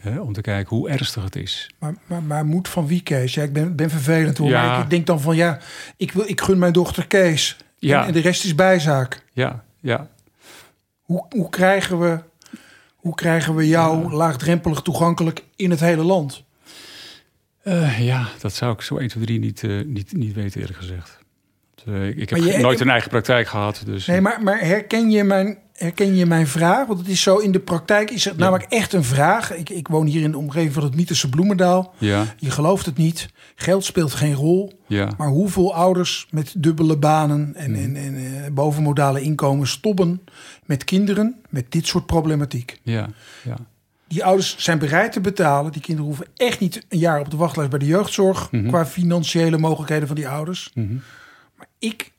[0.00, 1.70] Hè, om te kijken hoe ernstig het is.
[1.78, 3.34] Maar, maar, maar moet van wie, Kees?
[3.34, 4.48] Ja, ik ben, ben vervelend hoor.
[4.48, 4.66] Ja.
[4.66, 5.58] Maar ik, denk dan van ja,
[5.96, 7.56] ik, wil, ik gun mijn dochter Kees.
[7.78, 8.06] Ja.
[8.06, 9.24] En, de rest is bijzaak.
[9.32, 10.08] Ja, ja.
[11.00, 12.18] Hoe, hoe, krijgen, we,
[12.96, 16.44] hoe krijgen we jou laagdrempelig toegankelijk in het hele land?
[17.64, 20.78] Uh, ja, dat zou ik zo 1, 2, 3 niet, uh, niet, niet weten eerlijk
[20.78, 21.18] gezegd.
[21.84, 23.82] Uh, ik heb nooit een eigen praktijk gehad.
[23.84, 24.06] Dus.
[24.06, 26.86] Nee, maar, maar herken je mijn herken je mijn vraag?
[26.86, 29.54] Want het is zo, in de praktijk is het namelijk echt een vraag.
[29.54, 31.94] Ik, ik woon hier in de omgeving van het mythische Bloemendaal.
[31.98, 32.24] Ja.
[32.36, 33.28] Je gelooft het niet.
[33.54, 34.80] Geld speelt geen rol.
[34.86, 35.08] Ja.
[35.16, 37.76] Maar hoeveel ouders met dubbele banen en, mm.
[37.76, 40.20] en, en uh, bovenmodale inkomen stoppen
[40.64, 42.80] met kinderen met dit soort problematiek?
[42.82, 43.08] Ja.
[43.42, 43.56] Ja.
[44.08, 45.72] Die ouders zijn bereid te betalen.
[45.72, 48.50] Die kinderen hoeven echt niet een jaar op de wachtlijst bij de jeugdzorg...
[48.50, 48.68] Mhm.
[48.68, 50.72] qua financiële mogelijkheden van die ouders.
[50.74, 50.84] Maar
[51.80, 52.10] ik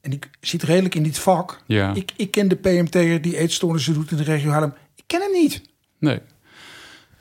[0.00, 1.62] en ik zit redelijk in dit vak.
[1.66, 1.94] Ja.
[1.94, 4.74] Ik, ik ken de PMT'er die eetstoornissen doet in de regio Haarlem.
[4.94, 5.62] Ik ken hem niet.
[5.98, 6.20] Nee.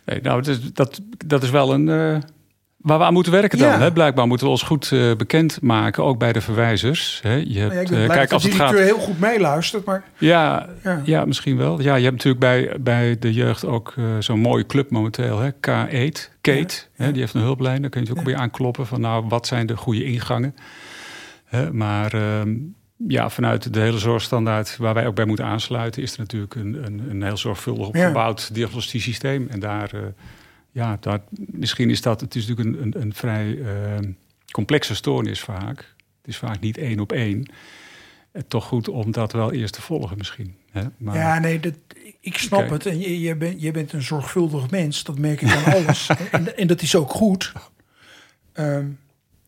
[0.06, 1.88] nee nou, dat is, dat, dat is wel een...
[1.88, 2.18] Uh,
[2.78, 3.80] waar we aan moeten werken dan.
[3.80, 3.92] Hè?
[3.92, 7.20] Blijkbaar moeten we ons goed uh, bekend maken, ook bij de verwijzers.
[7.24, 7.34] Hè?
[7.34, 8.74] Je hebt, nou ja, uh, kijk, als het gaat.
[8.74, 10.04] heel goed meeluistert, maar.
[10.18, 11.26] Ja, ja, ja.
[11.26, 11.82] misschien wel.
[11.82, 15.52] Ja, je hebt natuurlijk bij, bij de jeugd ook zo'n mooie club momenteel, hè?
[15.52, 16.76] K-Eat, Kate.
[16.96, 17.12] Hè?
[17.12, 17.82] Die heeft een hulplijn.
[17.82, 20.56] Daar kun je natuurlijk ook weer aankloppen van, nou, wat zijn de goede ingangen?
[21.72, 22.56] Maar ehm,
[23.08, 26.86] ja, vanuit de hele zorgstandaard waar wij ook bij moeten aansluiten, is er natuurlijk een,
[26.86, 28.54] een, een heel zorgvuldig opgebouwd ja.
[28.54, 29.48] diagnostisch systeem.
[29.50, 30.02] En daar, uh,
[30.72, 33.68] ja, daar, misschien is dat, het is natuurlijk een, een, een vrij uh,
[34.52, 35.78] complexe stoornis vaak.
[36.18, 37.52] Het is vaak niet één op één.
[38.34, 40.56] Uh, toch goed om dat wel eerst te volgen misschien.
[40.72, 40.84] Hè?
[40.98, 41.74] Maar, ja, nee, dat,
[42.20, 42.72] ik snap okay.
[42.72, 42.86] het.
[42.86, 46.10] En je, je, bent, je bent een zorgvuldig mens, dat merk ik aan alles.
[46.32, 47.54] en, en, dat is ook goed.
[48.54, 49.00] Um,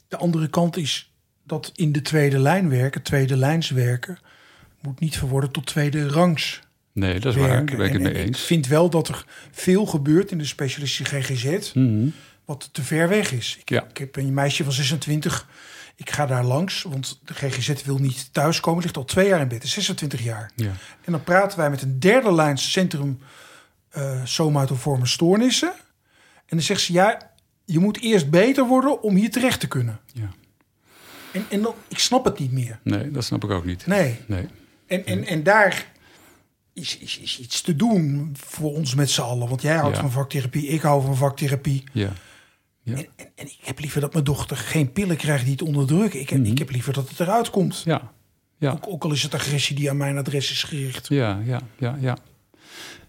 [0.07, 1.08] De andere kant is
[1.49, 4.17] dat in de tweede lijn werken, tweede lijns werken,
[4.81, 6.59] moet niet verworden tot tweede rangs
[6.91, 7.65] Nee, dat is waar.
[7.65, 8.39] Daar ben ik het mee en eens.
[8.39, 12.07] Ik vind wel dat er veel gebeurt in de specialistische GGZ, Mhm.
[12.45, 13.57] wat te ver weg is.
[13.59, 13.83] Ik, Ja.
[13.89, 15.47] ik heb een meisje van 26,
[15.95, 18.83] ik ga daar langs, want de GGZ wil niet thuiskomen.
[18.83, 20.51] Ligt al twee jaar in bed, is 26 jaar.
[20.55, 20.71] Ja.
[21.05, 23.19] En dan praten wij met een derde lijns centrum
[23.89, 25.71] eh somatoforme stoornissen.
[26.45, 27.31] En dan zegt ze, ja,
[27.65, 29.99] je moet eerst beter worden om hier terecht te kunnen.
[30.13, 30.29] ja.
[31.31, 32.79] En, en ik snap het niet meer.
[32.83, 33.87] Nee, dat snap ik ook niet.
[33.87, 34.15] Nee.
[34.25, 34.47] Nee.
[34.87, 35.85] En, en, en daar
[36.73, 39.47] is, is, is iets te doen voor ons met z'n allen.
[39.49, 40.01] Want jij houdt Ja.
[40.01, 41.83] van vaktherapie, ik hou van vaktherapie.
[41.93, 42.11] Ja.
[42.83, 42.95] Ja.
[42.95, 46.19] En, en, en ik heb liever dat mijn dochter geen pillen krijgt die het onderdrukken.
[46.19, 47.81] Ik heb, ik heb liever dat het eruit komt.
[47.85, 48.11] Ja.
[48.57, 48.71] Ja.
[48.71, 51.07] Ook, ook al is het agressie die aan mijn adres is gericht.
[51.07, 52.17] Ja, ja, ja, ja.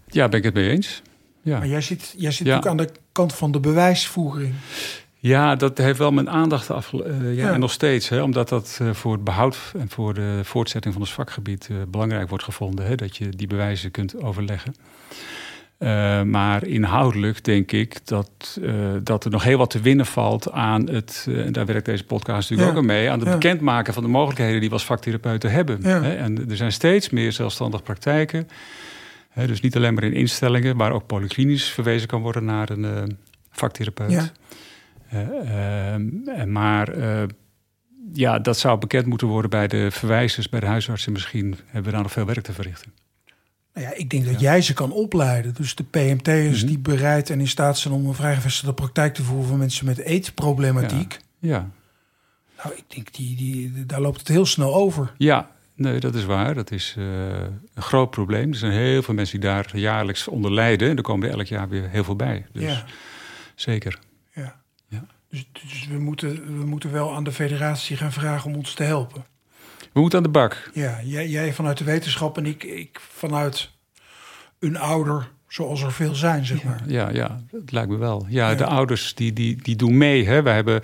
[0.06, 1.02] Ja, ben ik het mee eens.
[1.42, 1.58] Ja.
[1.58, 2.54] Maar jij zit, jij zit Ja.
[2.54, 4.54] natuurlijk aan de kant van de bewijsvoering.
[5.22, 6.90] Ja, dat heeft wel mijn aandacht af.
[6.92, 6.98] ja,
[7.30, 7.52] Ja.
[7.52, 11.02] En nog steeds, hè, omdat dat eh, voor het behoud en voor de voortzetting van
[11.02, 12.86] ons vakgebied eh, belangrijk wordt gevonden.
[12.86, 14.74] Hè, dat je die bewijzen kunt overleggen.
[15.78, 20.50] Eh, maar inhoudelijk denk ik dat, eh, dat er nog heel wat te winnen valt
[20.52, 22.74] aan het, eh, en daar werkt deze podcast natuurlijk Ja.
[22.74, 25.84] ook aan mee, aan het bekendmaken van de mogelijkheden die we als vaktherapeuten hebben.
[25.84, 26.14] Hè.
[26.14, 28.48] En er zijn steeds meer zelfstandig praktijken.
[29.30, 32.84] Hè, dus niet alleen maar in instellingen, waar ook polyklinisch verwezen kan worden naar een
[32.84, 33.02] eh,
[33.50, 34.10] vaktherapeut.
[34.10, 34.18] Ja.
[34.18, 34.99] Eh, ehm, en
[36.46, 37.22] maar eh,
[38.12, 41.12] ja, dat zou bekend moeten worden bij de verwijzers, bij de huisartsen.
[41.12, 42.92] Misschien hebben we daar nog veel werk te verrichten.
[43.74, 45.54] Nou ja, ik denk dat jij ze kan opleiden.
[45.54, 46.66] Dus de PMT'ers Mhm.
[46.66, 49.98] die bereid en in staat zijn om een vrijgevestigde praktijk te voeren voor mensen met
[49.98, 51.18] eetproblematiek.
[51.38, 51.68] Ja,
[52.64, 55.12] Nou, ik denk die, die, daar loopt het heel snel over.
[55.18, 56.54] ja nee, dat is waar.
[56.54, 57.04] Dat is eh,
[57.74, 58.50] een groot probleem.
[58.50, 60.90] Er zijn heel veel mensen die daar jaarlijks onder lijden.
[60.90, 62.46] En er komen er elk jaar weer heel veel bij.
[62.52, 62.84] Dus Ja,
[63.54, 63.98] zeker.
[65.30, 68.82] Dus, dus we, moeten, we moeten wel aan de federatie gaan vragen om ons te
[68.82, 69.24] helpen.
[69.92, 70.70] We moeten aan de bak.
[70.74, 73.70] Ja, jij, jij vanuit de wetenschap en ik, ik vanuit
[74.58, 76.82] een ouder, zoals er veel zijn, zeg maar.
[76.86, 78.26] Ja, ja, dat lijkt me wel.
[78.28, 78.54] Ja, Ja.
[78.56, 80.26] de ouders die, die, die doen mee.
[80.26, 80.42] Hè.
[80.42, 80.82] Wij hebben,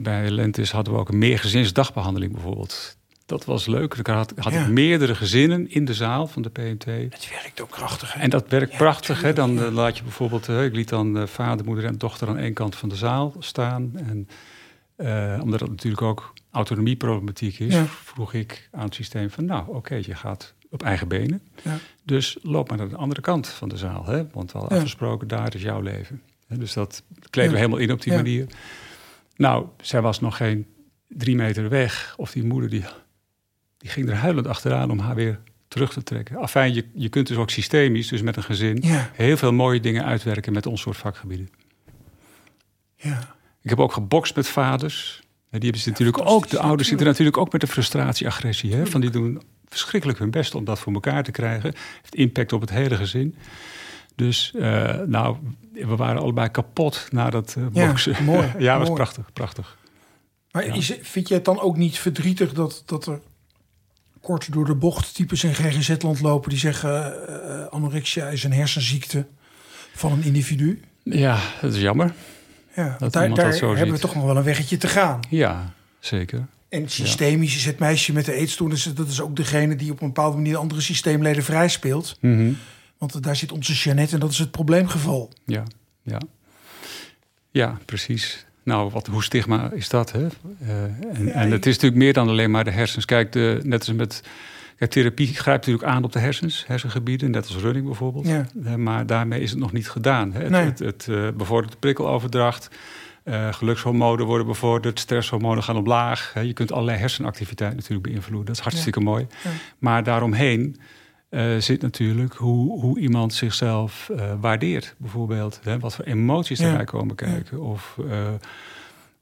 [0.00, 2.96] bij Lentis hadden we ook een meergezinsdagbehandeling bijvoorbeeld.
[3.28, 3.94] Dat was leuk.
[3.94, 4.62] Ik had, had Ja.
[4.62, 6.84] ik meerdere gezinnen in de zaal van de PMT.
[6.84, 8.12] Het werkt ook krachtig.
[8.12, 8.20] Hè?
[8.20, 9.22] En dat werkt Ja, prachtig.
[9.22, 9.32] Hè?
[9.32, 12.38] Dan eh, laat je bijvoorbeeld, eh, ik liet dan eh, vader, moeder en dochter aan
[12.38, 13.92] één kant van de zaal staan.
[13.94, 14.28] En
[15.42, 20.14] omdat dat natuurlijk ook autonomieproblematiek is, vroeg ik aan het systeem van, nou oké, je
[20.14, 21.42] gaat op eigen benen.
[21.62, 21.78] Ja.
[22.04, 24.06] Dus loop maar naar de andere kant van de zaal.
[24.06, 24.26] Hè?
[24.32, 26.22] Want al afgesproken, daar is jouw leven.
[26.48, 28.46] Dus dat kleden we helemaal in op die manier.
[29.36, 30.66] Nou, zij was nog geen
[31.08, 32.14] drie meter weg.
[32.16, 32.84] Of die moeder die,
[33.78, 36.36] die ging er huilend achteraan om haar weer terug te trekken.
[36.36, 39.80] Afijn, je, je kunt dus ook systemisch, dus met een gezin, Ja, heel veel mooie
[39.80, 41.48] dingen uitwerken met ons soort vakgebieden.
[42.96, 43.36] ja.
[43.62, 45.20] Ik heb ook gebokst met vaders.
[45.50, 47.36] En die hebben ze natuurlijk ook, de ouders zitten natuurlijk.
[47.36, 48.74] ook met de frustratie, agressie.
[48.74, 48.86] Hè?
[48.86, 51.74] Van die doen verschrikkelijk hun best om dat voor elkaar te krijgen.
[52.00, 53.34] heeft impact op het hele gezin.
[54.14, 55.36] Dus eh, nou,
[55.72, 58.24] we waren allebei kapot na dat eh, Ja, boksen.
[58.24, 59.00] mooi, ja, was mooi.
[59.00, 59.78] prachtig, prachtig.
[60.50, 60.74] Maar Ja.
[60.74, 63.20] is, vind je het dan ook niet verdrietig dat, dat er
[64.28, 69.26] kort door de bocht types in GGZ-land lopen die zeggen eh, anorexia is een hersenziekte
[69.94, 70.80] van een individu?
[71.02, 72.14] Ja, dat is jammer.
[72.74, 75.20] Ja, daar, dat daar hebben we toch nog wel een weggetje te gaan.
[75.28, 76.46] Ja, zeker.
[76.68, 80.06] En systemisch is het meisje met de eetstoornis, dat is ook degene die op een
[80.06, 82.16] bepaalde manier andere systeemleden vrij speelt.
[82.20, 82.52] Mhm.
[82.98, 85.32] Want daar zit onze Jeannette en dat is het probleemgeval.
[85.44, 85.62] Ja,
[86.02, 86.20] ja.
[87.50, 88.46] Ja, precies.
[88.68, 90.12] Nou, wat, hoe stigma is dat?
[90.12, 90.26] Hè?
[90.60, 93.04] Eh, en, en het is natuurlijk meer dan alleen maar de hersens.
[93.04, 94.22] Kijk, de, net als met.
[94.76, 98.26] Kijk, therapie grijpt natuurlijk aan op de hersens, hersengebieden, net als running bijvoorbeeld.
[98.26, 98.46] Ja.
[98.64, 100.32] Eh, maar daarmee is het nog niet gedaan.
[100.32, 100.40] Hè?
[100.40, 100.64] Het, Nee.
[100.64, 102.70] het, het eh, bevordert de prikkeloverdracht.
[103.50, 106.30] gelukshormonen worden bevorderd, stresshormonen gaan omlaag.
[106.34, 106.40] Hè?
[106.40, 108.46] Je kunt allerlei hersenactiviteit natuurlijk beïnvloeden.
[108.46, 109.26] Dat is hartstikke mooi.
[109.44, 109.50] Ja.
[109.78, 110.76] Maar daaromheen
[111.28, 115.60] eh, zit natuurlijk hoe, hoe iemand zichzelf eh, waardeert, bijvoorbeeld.
[115.62, 115.78] Hè?
[115.78, 116.66] Wat voor emoties Ja.
[116.70, 117.60] erbij komen kijken.
[117.60, 118.28] Of eh,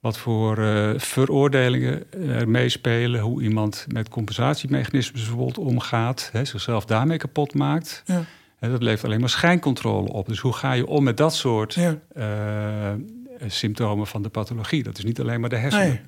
[0.01, 0.57] wat voor
[1.01, 3.21] veroordelingen er meespelen.
[3.21, 6.29] Hoe iemand met compensatiemechanismen bijvoorbeeld omgaat.
[6.33, 6.45] Hè?
[6.45, 8.03] Zichzelf daarmee kapot maakt.
[8.07, 8.25] Ja.
[8.59, 10.27] Hè, dat levert alleen maar schijncontrole op.
[10.27, 12.99] Dus hoe ga je om met dat soort Ja.
[13.47, 14.83] symptomen van de pathologie?
[14.83, 15.89] Dat is niet alleen maar de hersenen.
[15.89, 16.01] Nee.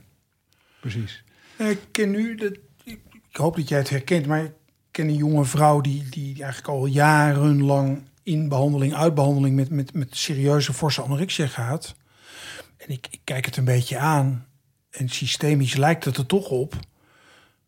[0.81, 1.25] Precies.
[1.57, 2.53] Ik ken nu, dat,
[2.85, 2.99] ik
[3.31, 4.53] ik hoop dat jij het herkent, maar ik
[4.99, 10.17] ken een jonge vrouw die, die eigenlijk al jarenlang in behandeling, uitbehandeling met, met, met
[10.17, 11.95] serieuze forse anorexia gaat.
[12.77, 14.47] En ik, ik kijk het een beetje aan
[14.91, 16.75] en systemisch lijkt het er toch op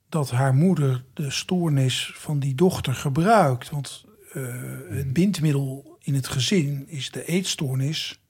[0.09, 3.71] dat haar moeder de stoornis van die dochter gebruikt.
[3.71, 4.43] Want eh,
[4.89, 8.21] het bindmiddel in het gezin is de eetstoornis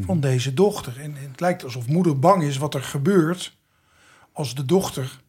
[0.00, 1.00] van deze dochter.
[1.00, 3.56] En, en het lijkt alsof moeder bang is wat er gebeurt
[4.32, 5.20] als de dochter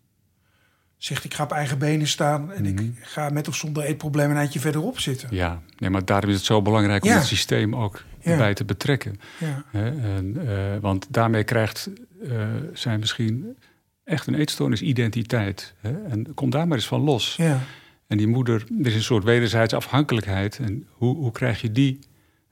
[1.04, 2.84] zegt ik ga op eigen benen staan en Mhm.
[2.84, 5.30] ik ga met of zonder eetprobleem een eindje verderop zitten.
[5.32, 8.38] Ja, nee, maar daarom is het zo belangrijk om het systeem ook Ja.
[8.38, 9.20] bij te betrekken.
[9.40, 9.64] Ja?
[9.72, 11.90] En, eh, want daarmee krijgt
[12.30, 13.58] eh, zij misschien
[14.04, 15.74] echt een eetstoornis identiteit.
[15.80, 16.04] Hè?
[16.04, 17.36] En kom daar maar eens van los.
[17.38, 17.60] ja,
[18.08, 20.60] En die moeder, er is een soort wederzijdse afhankelijkheid.
[20.60, 22.00] En hoe, hoe krijg je die?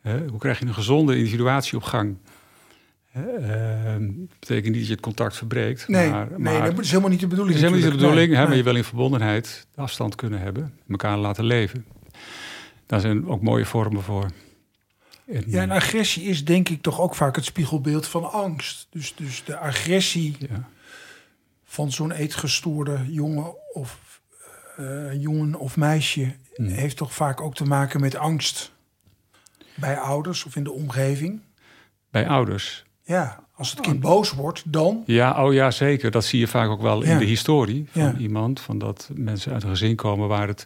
[0.01, 0.27] Hè?
[0.27, 2.17] Hoe krijg je een gezonde individuatie op gang?
[3.09, 3.35] Hè?
[3.37, 3.95] Eh,
[4.39, 5.87] betekent niet dat je het contact verbreekt.
[5.87, 7.55] nee, maar, nee, maar dat is helemaal niet de het bedoeling.
[7.57, 8.47] is helemaal niet de bedoeling, Nee, hè?
[8.47, 10.73] maar je wil in verbondenheid afstand kunnen hebben.
[10.89, 11.85] Elkaar laten leven.
[12.85, 14.25] Daar zijn ook mooie vormen voor.
[15.27, 18.87] En, Ja, en agressie is denk ik toch ook vaak het spiegelbeeld van angst.
[18.89, 20.69] Dus, dus de agressie ja.
[21.65, 24.21] van zo'n eetgestoorde jongen of
[24.77, 26.67] eh, jongen of meisje Hmm.
[26.67, 28.71] heeft toch vaak ook te maken met angst
[29.75, 31.41] bij ouders of in de omgeving.
[32.11, 32.85] Bij ouders.
[33.09, 34.01] Ja, als het kind Oh.
[34.01, 35.03] boos wordt, dan.
[35.05, 36.11] Ja, oh ja, zeker.
[36.11, 37.11] Dat zie je vaak ook wel Ja.
[37.11, 38.15] in de historie van Ja.
[38.17, 38.59] iemand.
[38.59, 40.65] Van dat mensen uit een gezin komen waar het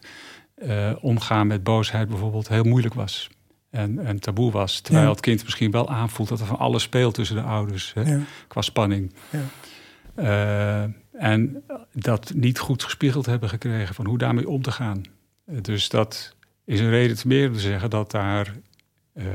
[0.54, 3.28] eh, omgaan met boosheid bijvoorbeeld heel moeilijk was.
[3.70, 4.80] En, en taboe was.
[4.80, 5.10] Terwijl Ja.
[5.12, 7.92] het kind misschien wel aanvoelt dat er van alles speelt tussen de ouders.
[7.94, 9.12] Hè, Ja, Qua spanning.
[9.30, 9.40] ja.
[10.14, 15.02] Eh, en dat niet goed gespiegeld hebben gekregen van hoe daarmee om te gaan.
[15.46, 18.54] Dus dat is een reden te meer om te zeggen dat daar
[19.14, 19.26] eh,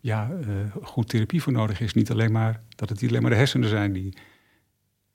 [0.00, 1.94] ja, eh, goed therapie voor nodig is.
[1.94, 4.16] Niet alleen maar dat het niet alleen maar de hersenen zijn die,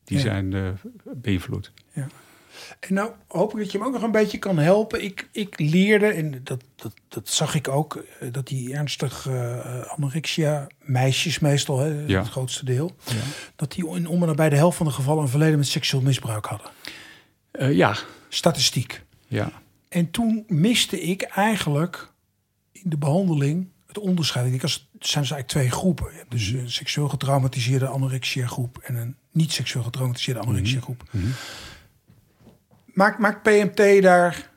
[0.03, 0.23] die Ja.
[0.23, 0.67] zijn eh,
[1.15, 1.71] beïnvloed.
[2.79, 5.03] En nou hoop ik dat je hem ook nog een beetje kan helpen.
[5.03, 9.27] Ik, ik leerde, en dat, dat, dat zag ik ook, dat die ernstig
[9.87, 12.19] anorexia, meisjes meestal, hè, Ja.
[12.19, 13.13] het grootste deel, Ja,
[13.55, 16.03] dat die in om en nabij de helft van de gevallen een verleden met seksueel
[16.03, 16.71] misbruik hadden.
[17.75, 17.95] Ja.
[18.29, 19.03] Statistiek.
[19.27, 19.51] ja.
[19.89, 22.11] En toen miste ik eigenlijk
[22.71, 24.53] in de behandeling het onderscheid.
[24.53, 26.11] Ik als, zijn dus eigenlijk twee groepen.
[26.11, 31.03] Je hebt dus een seksueel getraumatiseerde anorexia groep en een niet seksueel getraumatiseerde anorexia groep.
[31.11, 31.25] Mhm.
[32.93, 34.49] Maakt, maakt PMT daar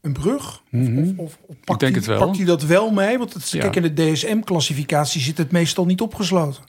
[0.00, 0.62] een brug?
[0.70, 0.98] Mhm.
[0.98, 2.18] Of, of, of pakt, denk hij, het wel.
[2.18, 3.18] pakt hij dat wel mee?
[3.18, 3.60] Want het, Ja.
[3.60, 6.62] kijk, in de DSM-classificatie zit het meestal niet opgesloten.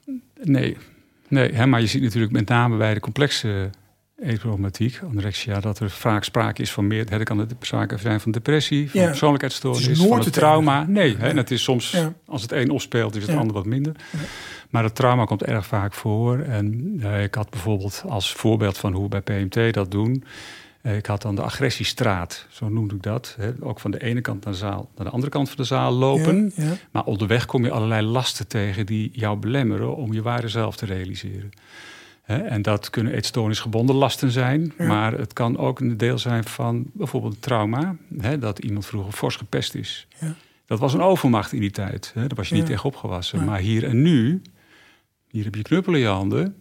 [0.44, 0.78] Nee,
[1.28, 3.70] nee hè, maar je ziet natuurlijk met name bij de complexe
[4.22, 7.06] eetproblematiek, anorexia, dat er vaak sprake is van meer.
[7.10, 9.08] Hè, er kan het sprake zijn van depressie, van Ja.
[9.08, 10.86] persoonlijkheidsstoornis, Het is nooit van het het trauma.
[10.88, 12.14] Nee, hè, en het is soms, Ja.
[12.26, 13.38] als het een opspeelt, is het Ja.
[13.38, 13.96] ander wat minder.
[14.70, 16.40] Maar het trauma komt erg vaak voor.
[16.40, 20.24] En eh, ik had bijvoorbeeld als voorbeeld van hoe we bij PMT dat doen.
[20.82, 23.36] eh, ik had dan de agressiestraat, zo noemde ik dat.
[23.40, 25.64] Hè, ook van de ene kant naar de zaal naar de andere kant van de
[25.64, 26.54] zaal lopen.
[26.92, 30.86] Maar onderweg kom je allerlei lasten tegen die jou belemmeren om je ware zelf te
[30.86, 31.50] realiseren.
[32.22, 34.88] Hè, en dat kunnen eetstoornisgebonden lasten zijn, Ja.
[34.88, 37.96] maar het kan ook een deel zijn van bijvoorbeeld trauma.
[38.18, 40.08] Hè, dat iemand vroeger fors gepest is.
[40.20, 40.36] Ja.
[40.66, 42.12] Dat was een overmacht in die tijd.
[42.14, 42.70] Hè, daar was je niet Ja.
[42.70, 43.46] tegen opgewassen.
[43.46, 44.42] Maar hier en nu,
[45.30, 46.56] hier heb je knuppel in je handen.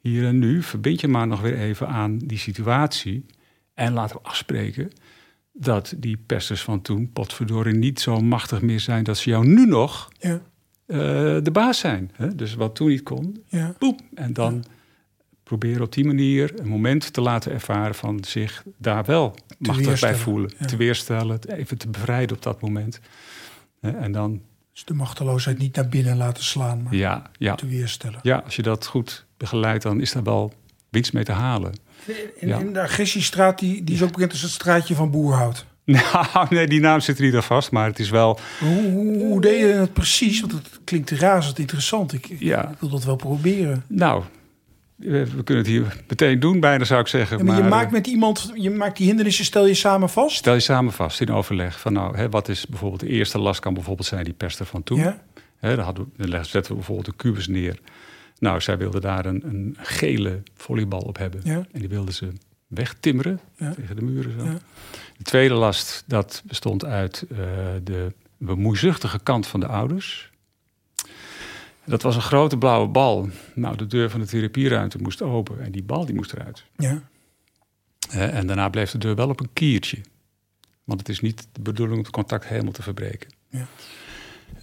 [0.00, 3.26] Hier en nu verbind je maar nog weer even aan die situatie.
[3.74, 4.90] En laten we afspreken
[5.52, 9.66] dat die pesters van toen, potverdorie, niet zo machtig meer zijn dat ze jou nu
[9.66, 10.40] nog ja,
[10.86, 10.98] eh,
[11.42, 12.10] de baas zijn.
[12.14, 12.34] Hè?
[12.34, 13.74] Dus wat toen niet kon, ja.
[13.78, 13.96] boem.
[14.14, 14.64] En dan
[15.48, 20.14] proberen op die manier een moment te laten ervaren van zich daar wel machtig bij
[20.14, 20.52] voelen.
[20.58, 20.66] ja.
[20.66, 23.00] Te weerstellen, even te bevrijden op dat moment.
[23.80, 24.40] En dan,
[24.72, 28.20] Dus de machteloosheid niet naar binnen laten slaan, maar ja, ja, te weerstellen.
[28.22, 30.52] ja, als je dat goed begeleidt, dan is daar wel
[30.88, 31.72] winst mee te halen.
[32.40, 35.66] En de agressiestraat, die, die is ook bekend als het straatje van Boerhout.
[36.32, 38.38] Nou, nee, die naam zit er niet aan vast, maar het is wel...
[38.60, 40.40] Hoe, hoe, hoe deed je het precies?
[40.40, 42.12] Want het klinkt razend interessant.
[42.12, 43.84] Ik, ik wil dat wel proberen.
[43.86, 44.22] Nou,
[44.98, 47.38] we we kunnen het hier meteen doen, bijna zou ik zeggen.
[47.38, 50.08] Ja, maar je maar, maakt eh, met iemand, je maakt die hindernissen, stel je samen
[50.08, 50.36] vast.
[50.36, 53.60] Stel je samen vast in overleg van nou, hè, wat is bijvoorbeeld de eerste last
[53.60, 54.98] kan bijvoorbeeld zijn die pester van toen.
[54.98, 55.22] Ja,
[55.58, 57.78] Hè, dan, hadden we, dan zetten we bijvoorbeeld een kubus neer.
[58.38, 61.40] Nou, zij wilde daar een, een gele volleybal op hebben.
[61.44, 62.28] ja, En die wilden ze
[62.66, 63.72] wegtimmeren Ja.
[63.74, 64.32] tegen de muren.
[64.40, 64.44] Zo.
[65.16, 67.38] De tweede last, dat bestond uit eh,
[67.82, 70.30] de bemoeizuchtige kant van de ouders.
[71.88, 73.28] Dat was een grote blauwe bal.
[73.54, 76.64] Nou, de deur van de therapieruimte moest open en die bal die moest eruit.
[78.10, 79.98] ja, en daarna bleef de deur wel op een kiertje.
[80.84, 83.30] Want het is niet de bedoeling om het contact helemaal te verbreken.
[83.48, 83.66] Ja.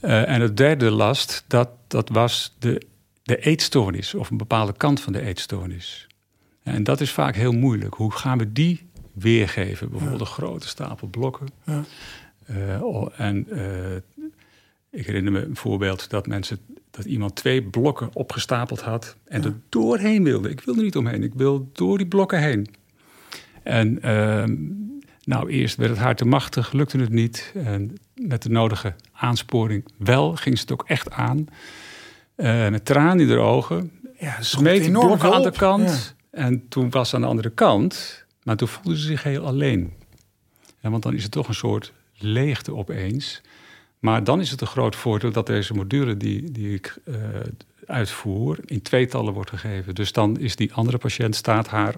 [0.01, 2.81] Eh, en het derde last, dat, dat was de,
[3.23, 4.13] de eetstoornis.
[4.13, 6.07] Of een bepaalde kant van de eetstoornis.
[6.63, 7.93] En dat is vaak heel moeilijk.
[7.93, 9.89] Hoe gaan we die weergeven?
[9.89, 11.47] Bijvoorbeeld een grote stapel blokken.
[11.65, 11.83] ja,
[12.45, 14.01] Eh, en eh,
[14.95, 16.57] ik herinner me een voorbeeld dat mensen
[16.91, 20.49] dat iemand twee blokken opgestapeld had en er doorheen wilde.
[20.49, 22.67] Ik wil er niet omheen, ik wil door die blokken heen.
[23.63, 24.55] En ehm,
[25.23, 27.51] nou, eerst werd het haar te machtig, lukte het niet.
[27.63, 31.47] En met de nodige aansporing wel ging ze het ook echt aan.
[32.35, 33.91] eh, met tranen in de ogen.
[34.19, 36.15] Ja, Smeet die enorm blok aan de kant.
[36.31, 38.23] En toen was ze aan de andere kant.
[38.43, 39.93] Maar toen voelde ze zich heel alleen.
[40.81, 43.41] Want dan is het toch een soort leegte opeens.
[44.05, 47.15] Maar dan is het een groot voordeel dat deze module die, die ik eh,
[47.85, 48.59] uitvoer...
[48.65, 49.95] in tweetallen wordt gegeven.
[49.95, 51.95] Dus dan is die andere patiënt staat haar,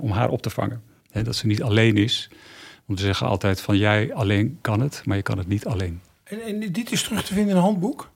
[0.00, 0.82] om haar op te vangen.
[1.10, 2.30] Hè, dat ze niet alleen is.
[2.84, 6.00] Want we zeggen altijd van jij alleen kan het, maar je kan het niet alleen.
[6.24, 8.10] En, en dit is terug te vinden in een handboek?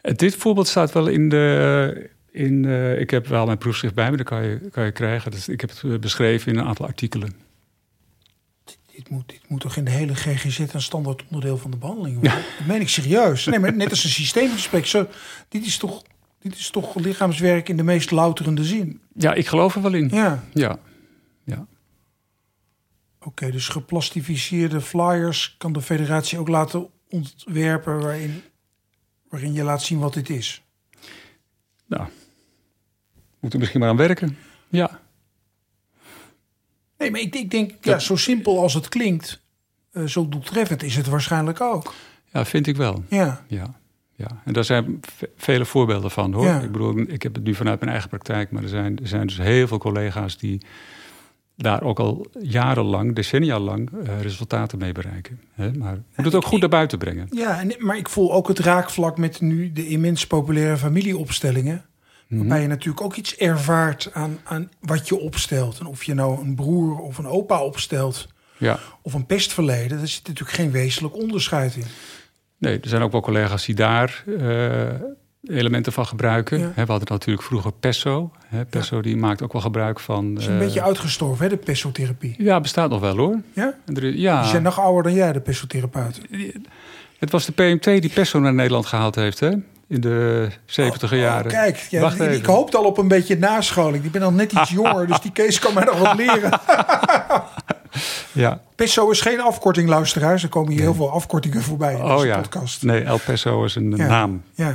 [0.00, 2.10] Eh, Dit voorbeeld staat wel in de.
[2.30, 5.30] In, eh, ik heb wel mijn proefschrift bij me, dat kan je, kan je krijgen.
[5.30, 7.34] Dus ik heb het eh, beschreven in een aantal artikelen.
[9.02, 12.14] Dit moet, dit moet toch in de hele GGZ een standaard onderdeel van de behandeling
[12.14, 12.44] worden?
[12.58, 13.44] Dat meen ik serieus.
[13.44, 14.86] Nee, maar net als een systeemgesprek.
[14.86, 15.08] Zo,
[15.48, 16.02] dit, is toch,
[16.38, 19.00] dit is toch lichaamswerk in de meest louterende zin?
[19.14, 20.08] Ja, ik geloof er wel in.
[20.08, 20.78] Ja, Ja,
[21.44, 21.66] ja.
[23.20, 23.50] oké.
[23.50, 28.00] dus geplastificeerde flyers kan de federatie ook laten ontwerpen...
[28.00, 28.42] waarin,
[29.28, 30.62] waarin je laat zien wat dit is.
[31.86, 32.08] Nou,
[33.40, 34.36] moeten we misschien maar aan werken.
[34.68, 35.00] Ja,
[37.02, 39.42] Nee, maar ik, ik denk, ja, zo simpel als het klinkt...
[39.92, 41.94] eh, zo doeltreffend is het waarschijnlijk ook.
[42.32, 43.04] ja vind ik wel.
[43.08, 43.74] Ja, Ja,
[44.16, 44.26] ja.
[44.44, 46.44] En daar zijn ve- vele voorbeelden van hoor.
[46.44, 46.60] Ja.
[46.60, 49.26] Ik bedoel, ik heb het nu vanuit mijn eigen praktijk, maar er zijn, er zijn
[49.26, 50.60] dus heel veel collega's die
[51.56, 55.40] daar ook al jarenlang, decennia lang, eh, resultaten mee bereiken.
[55.54, 55.72] Hè?
[55.72, 57.28] Maar moet het ook goed naar buiten brengen.
[57.30, 61.84] ja en, maar ik voel ook het raakvlak met nu de immens populaire familieopstellingen.
[62.32, 62.40] Mhm.
[62.40, 65.78] Waarbij je natuurlijk ook iets ervaart aan, aan wat je opstelt.
[65.78, 68.78] En of je nou een broer of een opa opstelt Ja.
[69.02, 71.84] of een pestverleden, daar zit natuurlijk geen wezenlijk onderscheid in.
[72.58, 74.88] Nee, er zijn ook wel collega's die daar eh,
[75.44, 76.58] elementen van gebruiken.
[76.58, 76.72] Ja.
[76.74, 78.32] We hadden natuurlijk vroeger Pesso.
[78.46, 80.30] Hè, Pesso die maakt ook wel gebruik van...
[80.30, 82.34] Het is een eh, beetje uitgestorven, hè, de pessotherapie.
[82.38, 83.40] Ja, bestaat nog wel hoor.
[83.54, 83.74] Ja?
[83.86, 86.22] Er ja, Die zijn nog ouder dan jij, de pessotherapeuten.
[87.18, 89.50] het was de PMT die Pesso naar Nederland gehaald heeft hè?
[89.92, 91.50] In de 70 Oh, jaren.
[91.50, 94.04] kijk, ja, Wacht ik, hoopte al op een beetje nascholing.
[94.04, 96.50] Ik ben al net iets jonger, dus die Kees kan mij nog wat leren.
[98.32, 98.60] Ja.
[98.76, 100.42] Pesso is geen afkorting, luisteraars.
[100.42, 102.36] Er komen hier heel veel afkortingen voorbij in Oh deze ja.
[102.40, 102.82] podcast.
[102.82, 104.06] Nee, El Pesso is een Ja.
[104.06, 104.42] naam.
[104.54, 104.74] Ja.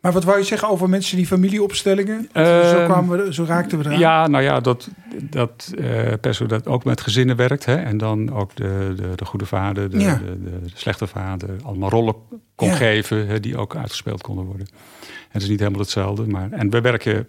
[0.00, 2.28] Maar wat wou je zeggen over mensen die familieopstellingen?
[2.34, 3.98] zo, Ehm, kwamen we, zo raakten we eraan.
[3.98, 4.88] Ja, nou ja, dat,
[5.22, 7.64] dat eh Pesso dat ook met gezinnen werkt.
[7.64, 7.74] Hè?
[7.76, 10.14] En dan ook de, de, de goede vader, de, Ja.
[10.14, 11.50] de, de, slechte vader.
[11.64, 12.14] Allemaal rollen
[12.54, 12.74] kon Ja.
[12.74, 14.66] geven hè, die ook uitgespeeld konden worden.
[15.02, 16.26] En het is niet helemaal hetzelfde.
[16.26, 17.28] Maar, en we werken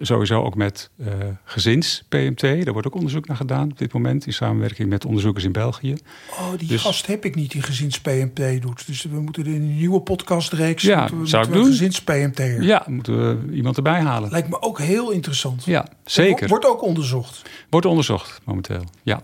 [0.00, 1.06] sowieso ook met eh,
[1.44, 2.40] gezins-PMT.
[2.40, 4.26] Daar wordt ook onderzoek naar gedaan op dit moment.
[4.26, 5.94] In samenwerking met onderzoekers in België.
[6.30, 8.86] Oh, die Dus- gast heb ik niet die gezins-PMT doet.
[8.86, 10.82] Dus we moeten in een nieuwe podcastreeks...
[10.82, 11.76] Ja, moeten we, zou moeten ik doen.
[11.76, 12.62] gezins-PMT'er.
[12.62, 14.30] Ja, moeten we iemand erbij halen.
[14.30, 15.64] Lijkt me ook heel interessant.
[15.64, 16.48] Ja, zeker.
[16.48, 17.42] Wordt ook onderzocht.
[17.70, 18.84] Wordt onderzocht momenteel.
[19.02, 19.22] Ja.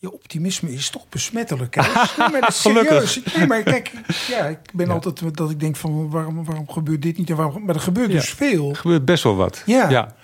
[0.00, 1.74] Je optimisme is toch besmettelijk.
[1.74, 1.82] Hè?
[2.18, 3.08] Nee, maar dat is Gelukkig.
[3.08, 3.34] serieus.
[3.34, 3.92] Nee, maar kijk,
[4.28, 4.92] ja, ik ben Ja.
[4.92, 8.10] altijd dat ik denk van waarom, waarom gebeurt dit niet en waarom, maar er gebeurt
[8.12, 8.14] Ja.
[8.18, 8.70] dus veel.
[8.70, 9.62] Er gebeurt best wel wat.
[9.66, 9.88] Ja.
[9.90, 10.14] ja.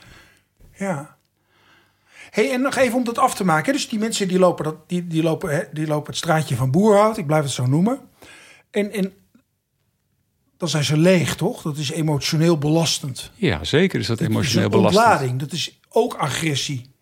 [0.76, 1.16] Ja.
[2.30, 3.66] Hey, en nog even om dat af te maken.
[3.66, 3.72] hè.
[3.72, 6.70] Dus die mensen die lopen, dat, die, die, lopen, hè, die lopen het straatje van
[6.70, 7.16] Boerhout.
[7.18, 8.00] Ik blijf het zo noemen.
[8.70, 9.12] En, en
[10.56, 11.62] dan zijn ze leeg, toch?
[11.62, 13.30] Dat is emotioneel belastend.
[13.34, 15.04] Ja, zeker is dat Dat emotioneel is een belastend.
[15.06, 15.40] ontlading.
[15.40, 16.93] Dat is ook agressie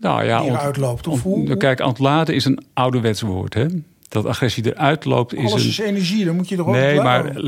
[0.00, 1.06] Nou ja, die eruit loopt.
[1.06, 3.54] Of ont- hoe, hoe- kijk, ontladen is een ouderwets woord.
[3.54, 3.66] Hè?
[4.08, 5.68] Dat agressie eruit loopt is alles een...
[5.68, 7.40] is energie, dan moet je er ook Nee, maar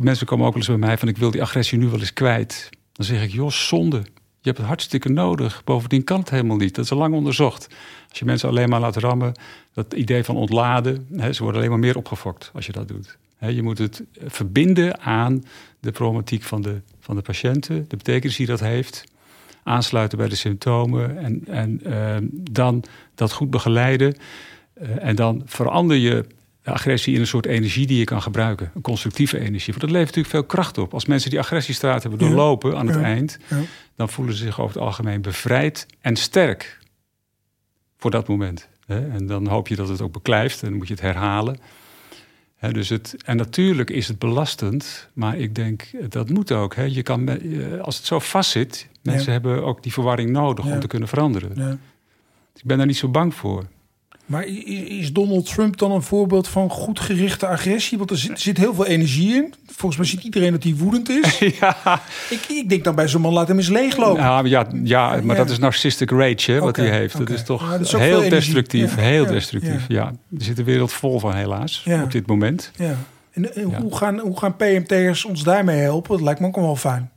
[0.00, 1.08] mensen komen ook wel eens bij mij van...
[1.08, 2.70] ik wil die agressie nu wel eens kwijt.
[2.92, 3.96] Dan zeg ik, joh, zonde.
[4.40, 5.64] Je hebt het hartstikke nodig.
[5.64, 6.74] Bovendien kan het helemaal niet.
[6.74, 7.68] Dat is al lang onderzocht.
[8.08, 9.32] Als je mensen alleen maar laat rammen...
[9.74, 11.06] dat idee van ontladen...
[11.16, 13.18] Hè, ze worden alleen maar meer opgefokt als je dat doet.
[13.36, 15.44] Hè, je moet het verbinden aan
[15.80, 17.84] de problematiek van de, van de patiënten...
[17.88, 19.04] de betekenis die dat heeft...
[19.62, 21.18] aansluiten bij de symptomen...
[21.18, 22.84] en, en ehm, dan
[23.14, 24.16] dat goed begeleiden...
[24.74, 26.24] Eh, en dan verander je
[26.62, 28.70] de agressie in een soort energie die je kan gebruiken.
[28.74, 29.66] Een constructieve energie.
[29.74, 30.94] Want dat levert natuurlijk veel kracht op.
[30.94, 33.02] Als mensen die agressiestraat hebben doorlopen aan het Ja.
[33.02, 33.38] eind...
[33.48, 33.60] Ja.
[33.96, 36.78] dan voelen ze zich over het algemeen bevrijd en sterk.
[37.96, 38.68] Voor dat moment.
[38.86, 41.58] En dan hoop je dat het ook beklijft en dan moet je het herhalen.
[42.70, 46.74] Dus het, en natuurlijk is het belastend, maar ik denk dat moet ook.
[46.74, 49.32] Je kan, eh, als het zo vastzit, mensen Ja.
[49.32, 50.72] hebben ook die verwarring nodig Ja.
[50.74, 51.52] om te kunnen veranderen.
[51.54, 51.70] Ja.
[52.54, 53.64] Ik ben daar niet zo bang voor.
[54.26, 57.98] Maar is Donald Trump dan een voorbeeld van goed gerichte agressie?
[57.98, 59.54] Want er zit, er zit heel veel energie in.
[59.66, 61.38] Volgens mij ziet iedereen dat hij woedend is.
[61.60, 61.76] ja,
[62.30, 64.22] ik, ik denk dan bij zo'n man, laat hem eens leeglopen.
[64.22, 65.42] Ja, ja, ja, maar Ja.
[65.42, 67.18] dat is narcissistic rage hè, wat hij heeft.
[67.18, 68.94] Dat is toch Ja, dat is ook veel heel destructief.
[68.96, 70.06] Ja, Heel destructief, ja.
[70.38, 72.70] Er zit een wereld vol van helaas op dit moment.
[72.76, 72.96] Ja.
[73.32, 73.80] En, en Ja.
[73.80, 76.10] Hoe, gaan, hoe gaan PMT'ers ons daarmee helpen?
[76.10, 77.10] Dat lijkt me ook wel fijn.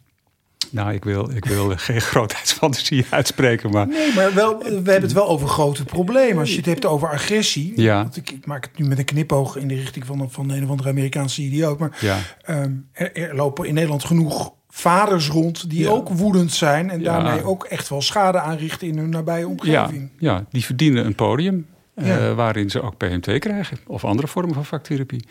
[0.72, 3.88] Nou, ik wil, ik wil geen grootheidsfantasie uitspreken, maar...
[3.88, 6.38] Nee, maar wel, we hebben het wel over grote problemen.
[6.40, 7.82] Als je het hebt over agressie...
[7.82, 8.02] Ja.
[8.02, 10.64] Want ik, ik maak het nu met een knipoog in de richting van, van een
[10.64, 11.80] of andere Amerikaanse idioot.
[11.80, 12.18] Maar Ja.
[12.42, 15.70] ehm, er, er lopen in Nederland genoeg vaders rond...
[15.70, 15.90] die Ja.
[15.90, 16.90] ook woedend zijn...
[16.90, 17.06] en Ja.
[17.22, 20.10] daarmee ook echt wel schade aanrichten in hun nabije omgeving.
[20.20, 23.78] ja, die verdienen een podium eh, waarin ze ook PMT krijgen.
[23.88, 25.26] Of andere vormen van vaktherapie.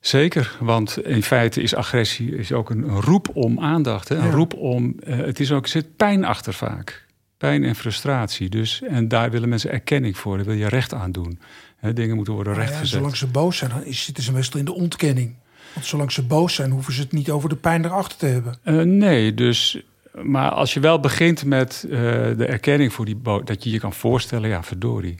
[0.00, 4.08] Zeker, want in feite is agressie is ook een, roep om aandacht.
[4.08, 4.16] Hè?
[4.16, 4.30] Een Ja.
[4.30, 7.06] roep om, eh, het is ook, er zit pijn achter vaak.
[7.36, 8.48] Pijn en frustratie.
[8.48, 10.36] Dus, en daar willen mensen erkenning voor.
[10.36, 11.38] Daar wil je recht aan doen.
[11.76, 12.88] Hè, dingen moeten worden ja, rechtgezet.
[12.88, 15.34] zolang ze boos zijn, dan zitten ze meestal in de ontkenning.
[15.74, 18.58] Want zolang ze boos zijn, hoeven ze het niet over de pijn erachter te hebben.
[18.62, 19.82] Eh, nee, dus.
[20.22, 21.90] Maar als je wel begint met eh,
[22.36, 25.18] de erkenning voor die boos, dat je je kan voorstellen, ja, verdorie.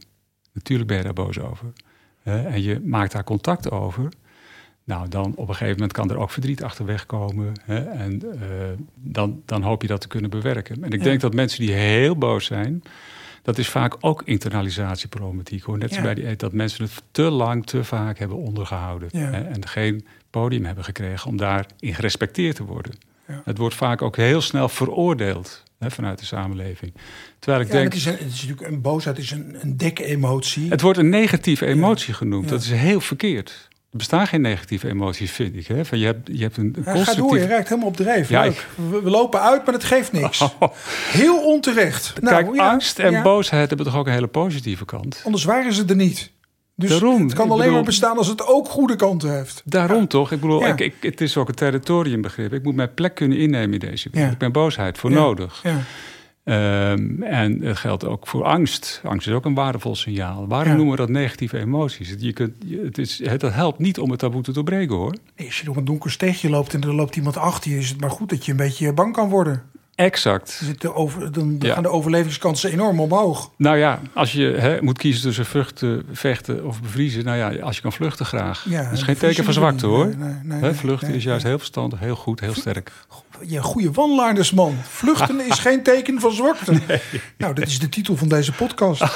[0.52, 1.72] Natuurlijk ben je daar boos over.
[2.22, 4.08] Hè, en je maakt daar contact over.
[4.84, 7.52] Nou, dan op een gegeven moment kan er ook verdriet achterweg komen.
[7.62, 8.48] Hè, en eh,
[8.94, 10.84] dan, dan hoop je dat te kunnen bewerken.
[10.84, 11.04] En ik Ja.
[11.04, 12.82] denk dat mensen die heel boos zijn,
[13.42, 15.62] dat is vaak ook internalisatieproblematiek.
[15.62, 15.78] Hoor.
[15.78, 15.94] Net Ja.
[16.00, 19.08] zoals bij die dat mensen het te lang, te vaak hebben ondergehouden.
[19.12, 19.18] Ja.
[19.30, 22.92] Hè, en geen podium hebben gekregen om daarin gerespecteerd te worden.
[23.44, 26.92] Het wordt vaak ook heel snel veroordeeld hè, vanuit de samenleving.
[27.38, 29.76] Terwijl ik Ja, denk, het, is een, het is natuurlijk een boosheid is een, een
[29.76, 30.68] dek-emotie.
[30.70, 32.48] het wordt een negatieve emotie genoemd.
[32.48, 33.68] Dat is heel verkeerd.
[33.90, 35.66] Er bestaan geen negatieve emoties, vind ik.
[35.66, 35.84] Hè?
[35.84, 37.48] Van je, hebt, je hebt een, Ja, ga door, je constructief...
[37.48, 38.28] raakt helemaal op dreef.
[38.28, 38.50] Ja.
[38.74, 40.44] We, we lopen uit, maar het geeft niks.
[41.12, 42.12] Heel onterecht.
[42.12, 43.22] Kijk, Nou, ja, angst en ja.
[43.22, 45.20] boosheid hebben toch ook een hele positieve kant.
[45.24, 46.30] Anders waren ze er niet.
[46.74, 49.62] Dus Daarom, het kan alleen bedoel- maar bestaan als het ook goede kanten heeft.
[49.64, 50.32] Daarom toch?
[50.32, 52.52] Ik bedoel, ik, ik, het is ook een territoriumbegrip.
[52.52, 54.32] Ik moet mijn plek kunnen innemen in deze wereld.
[54.32, 55.60] Ik ben boosheid voor nodig.
[55.62, 55.76] Ja.
[56.50, 59.00] Ehm, en het geldt ook voor angst.
[59.04, 60.46] Angst is ook een waardevol signaal.
[60.48, 60.74] Waarom Ja.
[60.76, 62.14] noemen we dat negatieve emoties?
[62.18, 62.52] Je kunt,
[62.84, 65.14] het, is, het helpt niet om het taboe te doorbreken, hoor.
[65.36, 67.78] Nee, Als je door een donker steegje loopt en er loopt iemand achter je...
[67.78, 69.62] is het maar goed dat je een beetje bang kan worden.
[69.94, 70.62] Exact.
[70.94, 71.74] Over, dan Ja.
[71.74, 73.50] gaan de overlevingskansen enorm omhoog.
[73.56, 77.24] Nou ja, als je hè, moet kiezen tussen vluchten, vechten of bevriezen...
[77.24, 78.66] nou ja, als je kan vluchten graag.
[78.68, 80.06] Ja, dat is geen teken van zwakte, hoor.
[80.16, 82.92] Nee, nee, Hè, vluchten is juist heel verstandig, heel goed, heel sterk.
[83.46, 84.76] Je goede wanlaardersman.
[84.88, 86.80] Vluchten is geen teken van zwakte.
[87.36, 89.02] Nou, dat is de titel van deze podcast.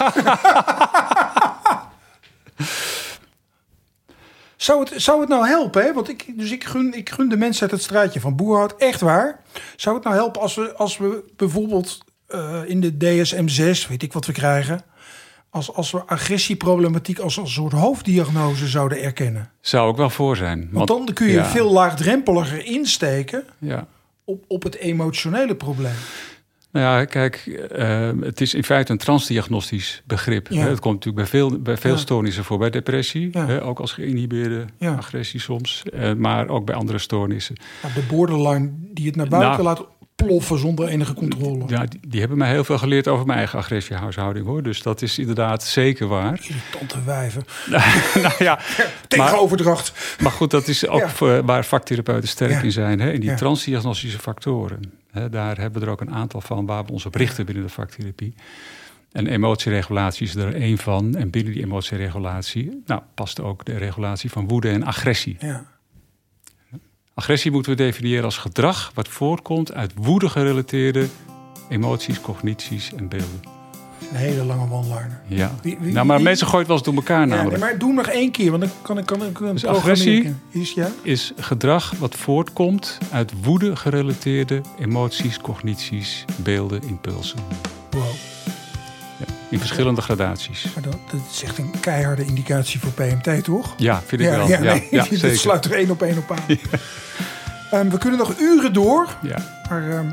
[4.57, 5.83] Zou het, zou het nou helpen?
[5.83, 5.93] Hè?
[5.93, 9.01] Want ik, dus ik, gun, ik gun de mensen uit het straatje van Boerhout echt
[9.01, 9.41] waar.
[9.77, 14.13] Zou het nou helpen als we, als we bijvoorbeeld eh, in de DSM-6, weet ik
[14.13, 14.81] wat we krijgen...
[15.51, 19.51] Als, als we agressieproblematiek als, als een soort hoofddiagnose zouden erkennen?
[19.61, 20.69] Zou ook wel voor zijn.
[20.73, 23.87] Want dan kun je ja, veel laagdrempeliger insteken Ja.
[24.25, 25.95] Op, op het emotionele probleem.
[26.73, 27.37] Nou ja, kijk,
[27.73, 30.49] eh, het is in feite een transdiagnostisch begrip.
[30.49, 30.61] Ja.
[30.63, 30.69] Hè.
[30.69, 31.97] Het komt natuurlijk bij veel, bij veel Ja.
[31.97, 32.59] stoornissen voor.
[32.59, 33.47] Bij depressie, Ja.
[33.47, 35.83] hè, ook als geïnhibeerde agressie soms.
[35.93, 37.55] eh, maar ook bij andere stoornissen.
[37.95, 39.77] De borderline die het naar buiten Nou.
[39.79, 41.65] laat ploffen zonder enige controle.
[41.67, 44.47] Ja, die, die hebben mij heel veel geleerd over mijn eigen agressiehuishouding.
[44.47, 44.63] hoor.
[44.63, 46.41] Dus dat is inderdaad zeker waar.
[46.43, 47.45] Irritante wijven.
[48.23, 48.59] nou ja,
[49.09, 50.17] Tegenoverdracht.
[50.23, 51.09] maar goed, dat is ook Ja.
[51.09, 52.61] voor, waar vaktherapeuten sterk Ja.
[52.63, 53.01] in zijn.
[53.01, 53.37] Hè, in die Ja.
[53.37, 54.81] transdiagnostische factoren.
[55.11, 57.65] Hè, daar hebben we er ook een aantal van waar we ons op richten binnen
[57.65, 58.35] de vaktherapie.
[59.13, 61.15] En emotieregulatie is er één van.
[61.17, 65.37] En binnen die emotieregulatie nou, past ook de regulatie van woede en agressie.
[65.39, 65.65] Ja.
[67.15, 71.07] Agressie moeten we definiëren als gedrag wat voortkomt uit woede gerelateerde
[71.69, 73.41] emoties, cognities en beelden.
[74.11, 75.21] Een hele lange one-liner.
[75.27, 75.55] Ja.
[75.63, 77.61] Wie- wie- nou, maar wie- mensen gooien het wel eens door elkaar Ja, namelijk.
[77.63, 80.35] nee, maar doe nog één keer, want dan kan ik kan, ik kan Dus agressie?
[80.51, 80.91] Is, ja?
[81.03, 87.39] Is gedrag wat voortkomt uit woede gerelateerde emoties, cognities, beelden, impulsen.
[87.91, 88.03] Wow.
[89.55, 90.67] In verschillende gradaties.
[90.75, 93.75] Maar dat, dat is echt een keiharde indicatie voor PMT, toch?
[93.77, 94.49] Ja, vind ik wel.
[94.49, 95.39] Ja, Ja, nee, ja, dat zeker.
[95.39, 96.39] sluit er één op één op aan.
[97.71, 100.07] Ehm, we kunnen nog uren door, Ja, maar ehm,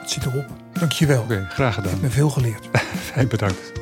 [0.00, 0.46] het zit erop.
[0.72, 1.22] Dankjewel.
[1.22, 1.88] oké, graag gedaan.
[1.92, 2.68] Ik heb me veel geleerd.
[3.12, 3.72] Fijn bedankt.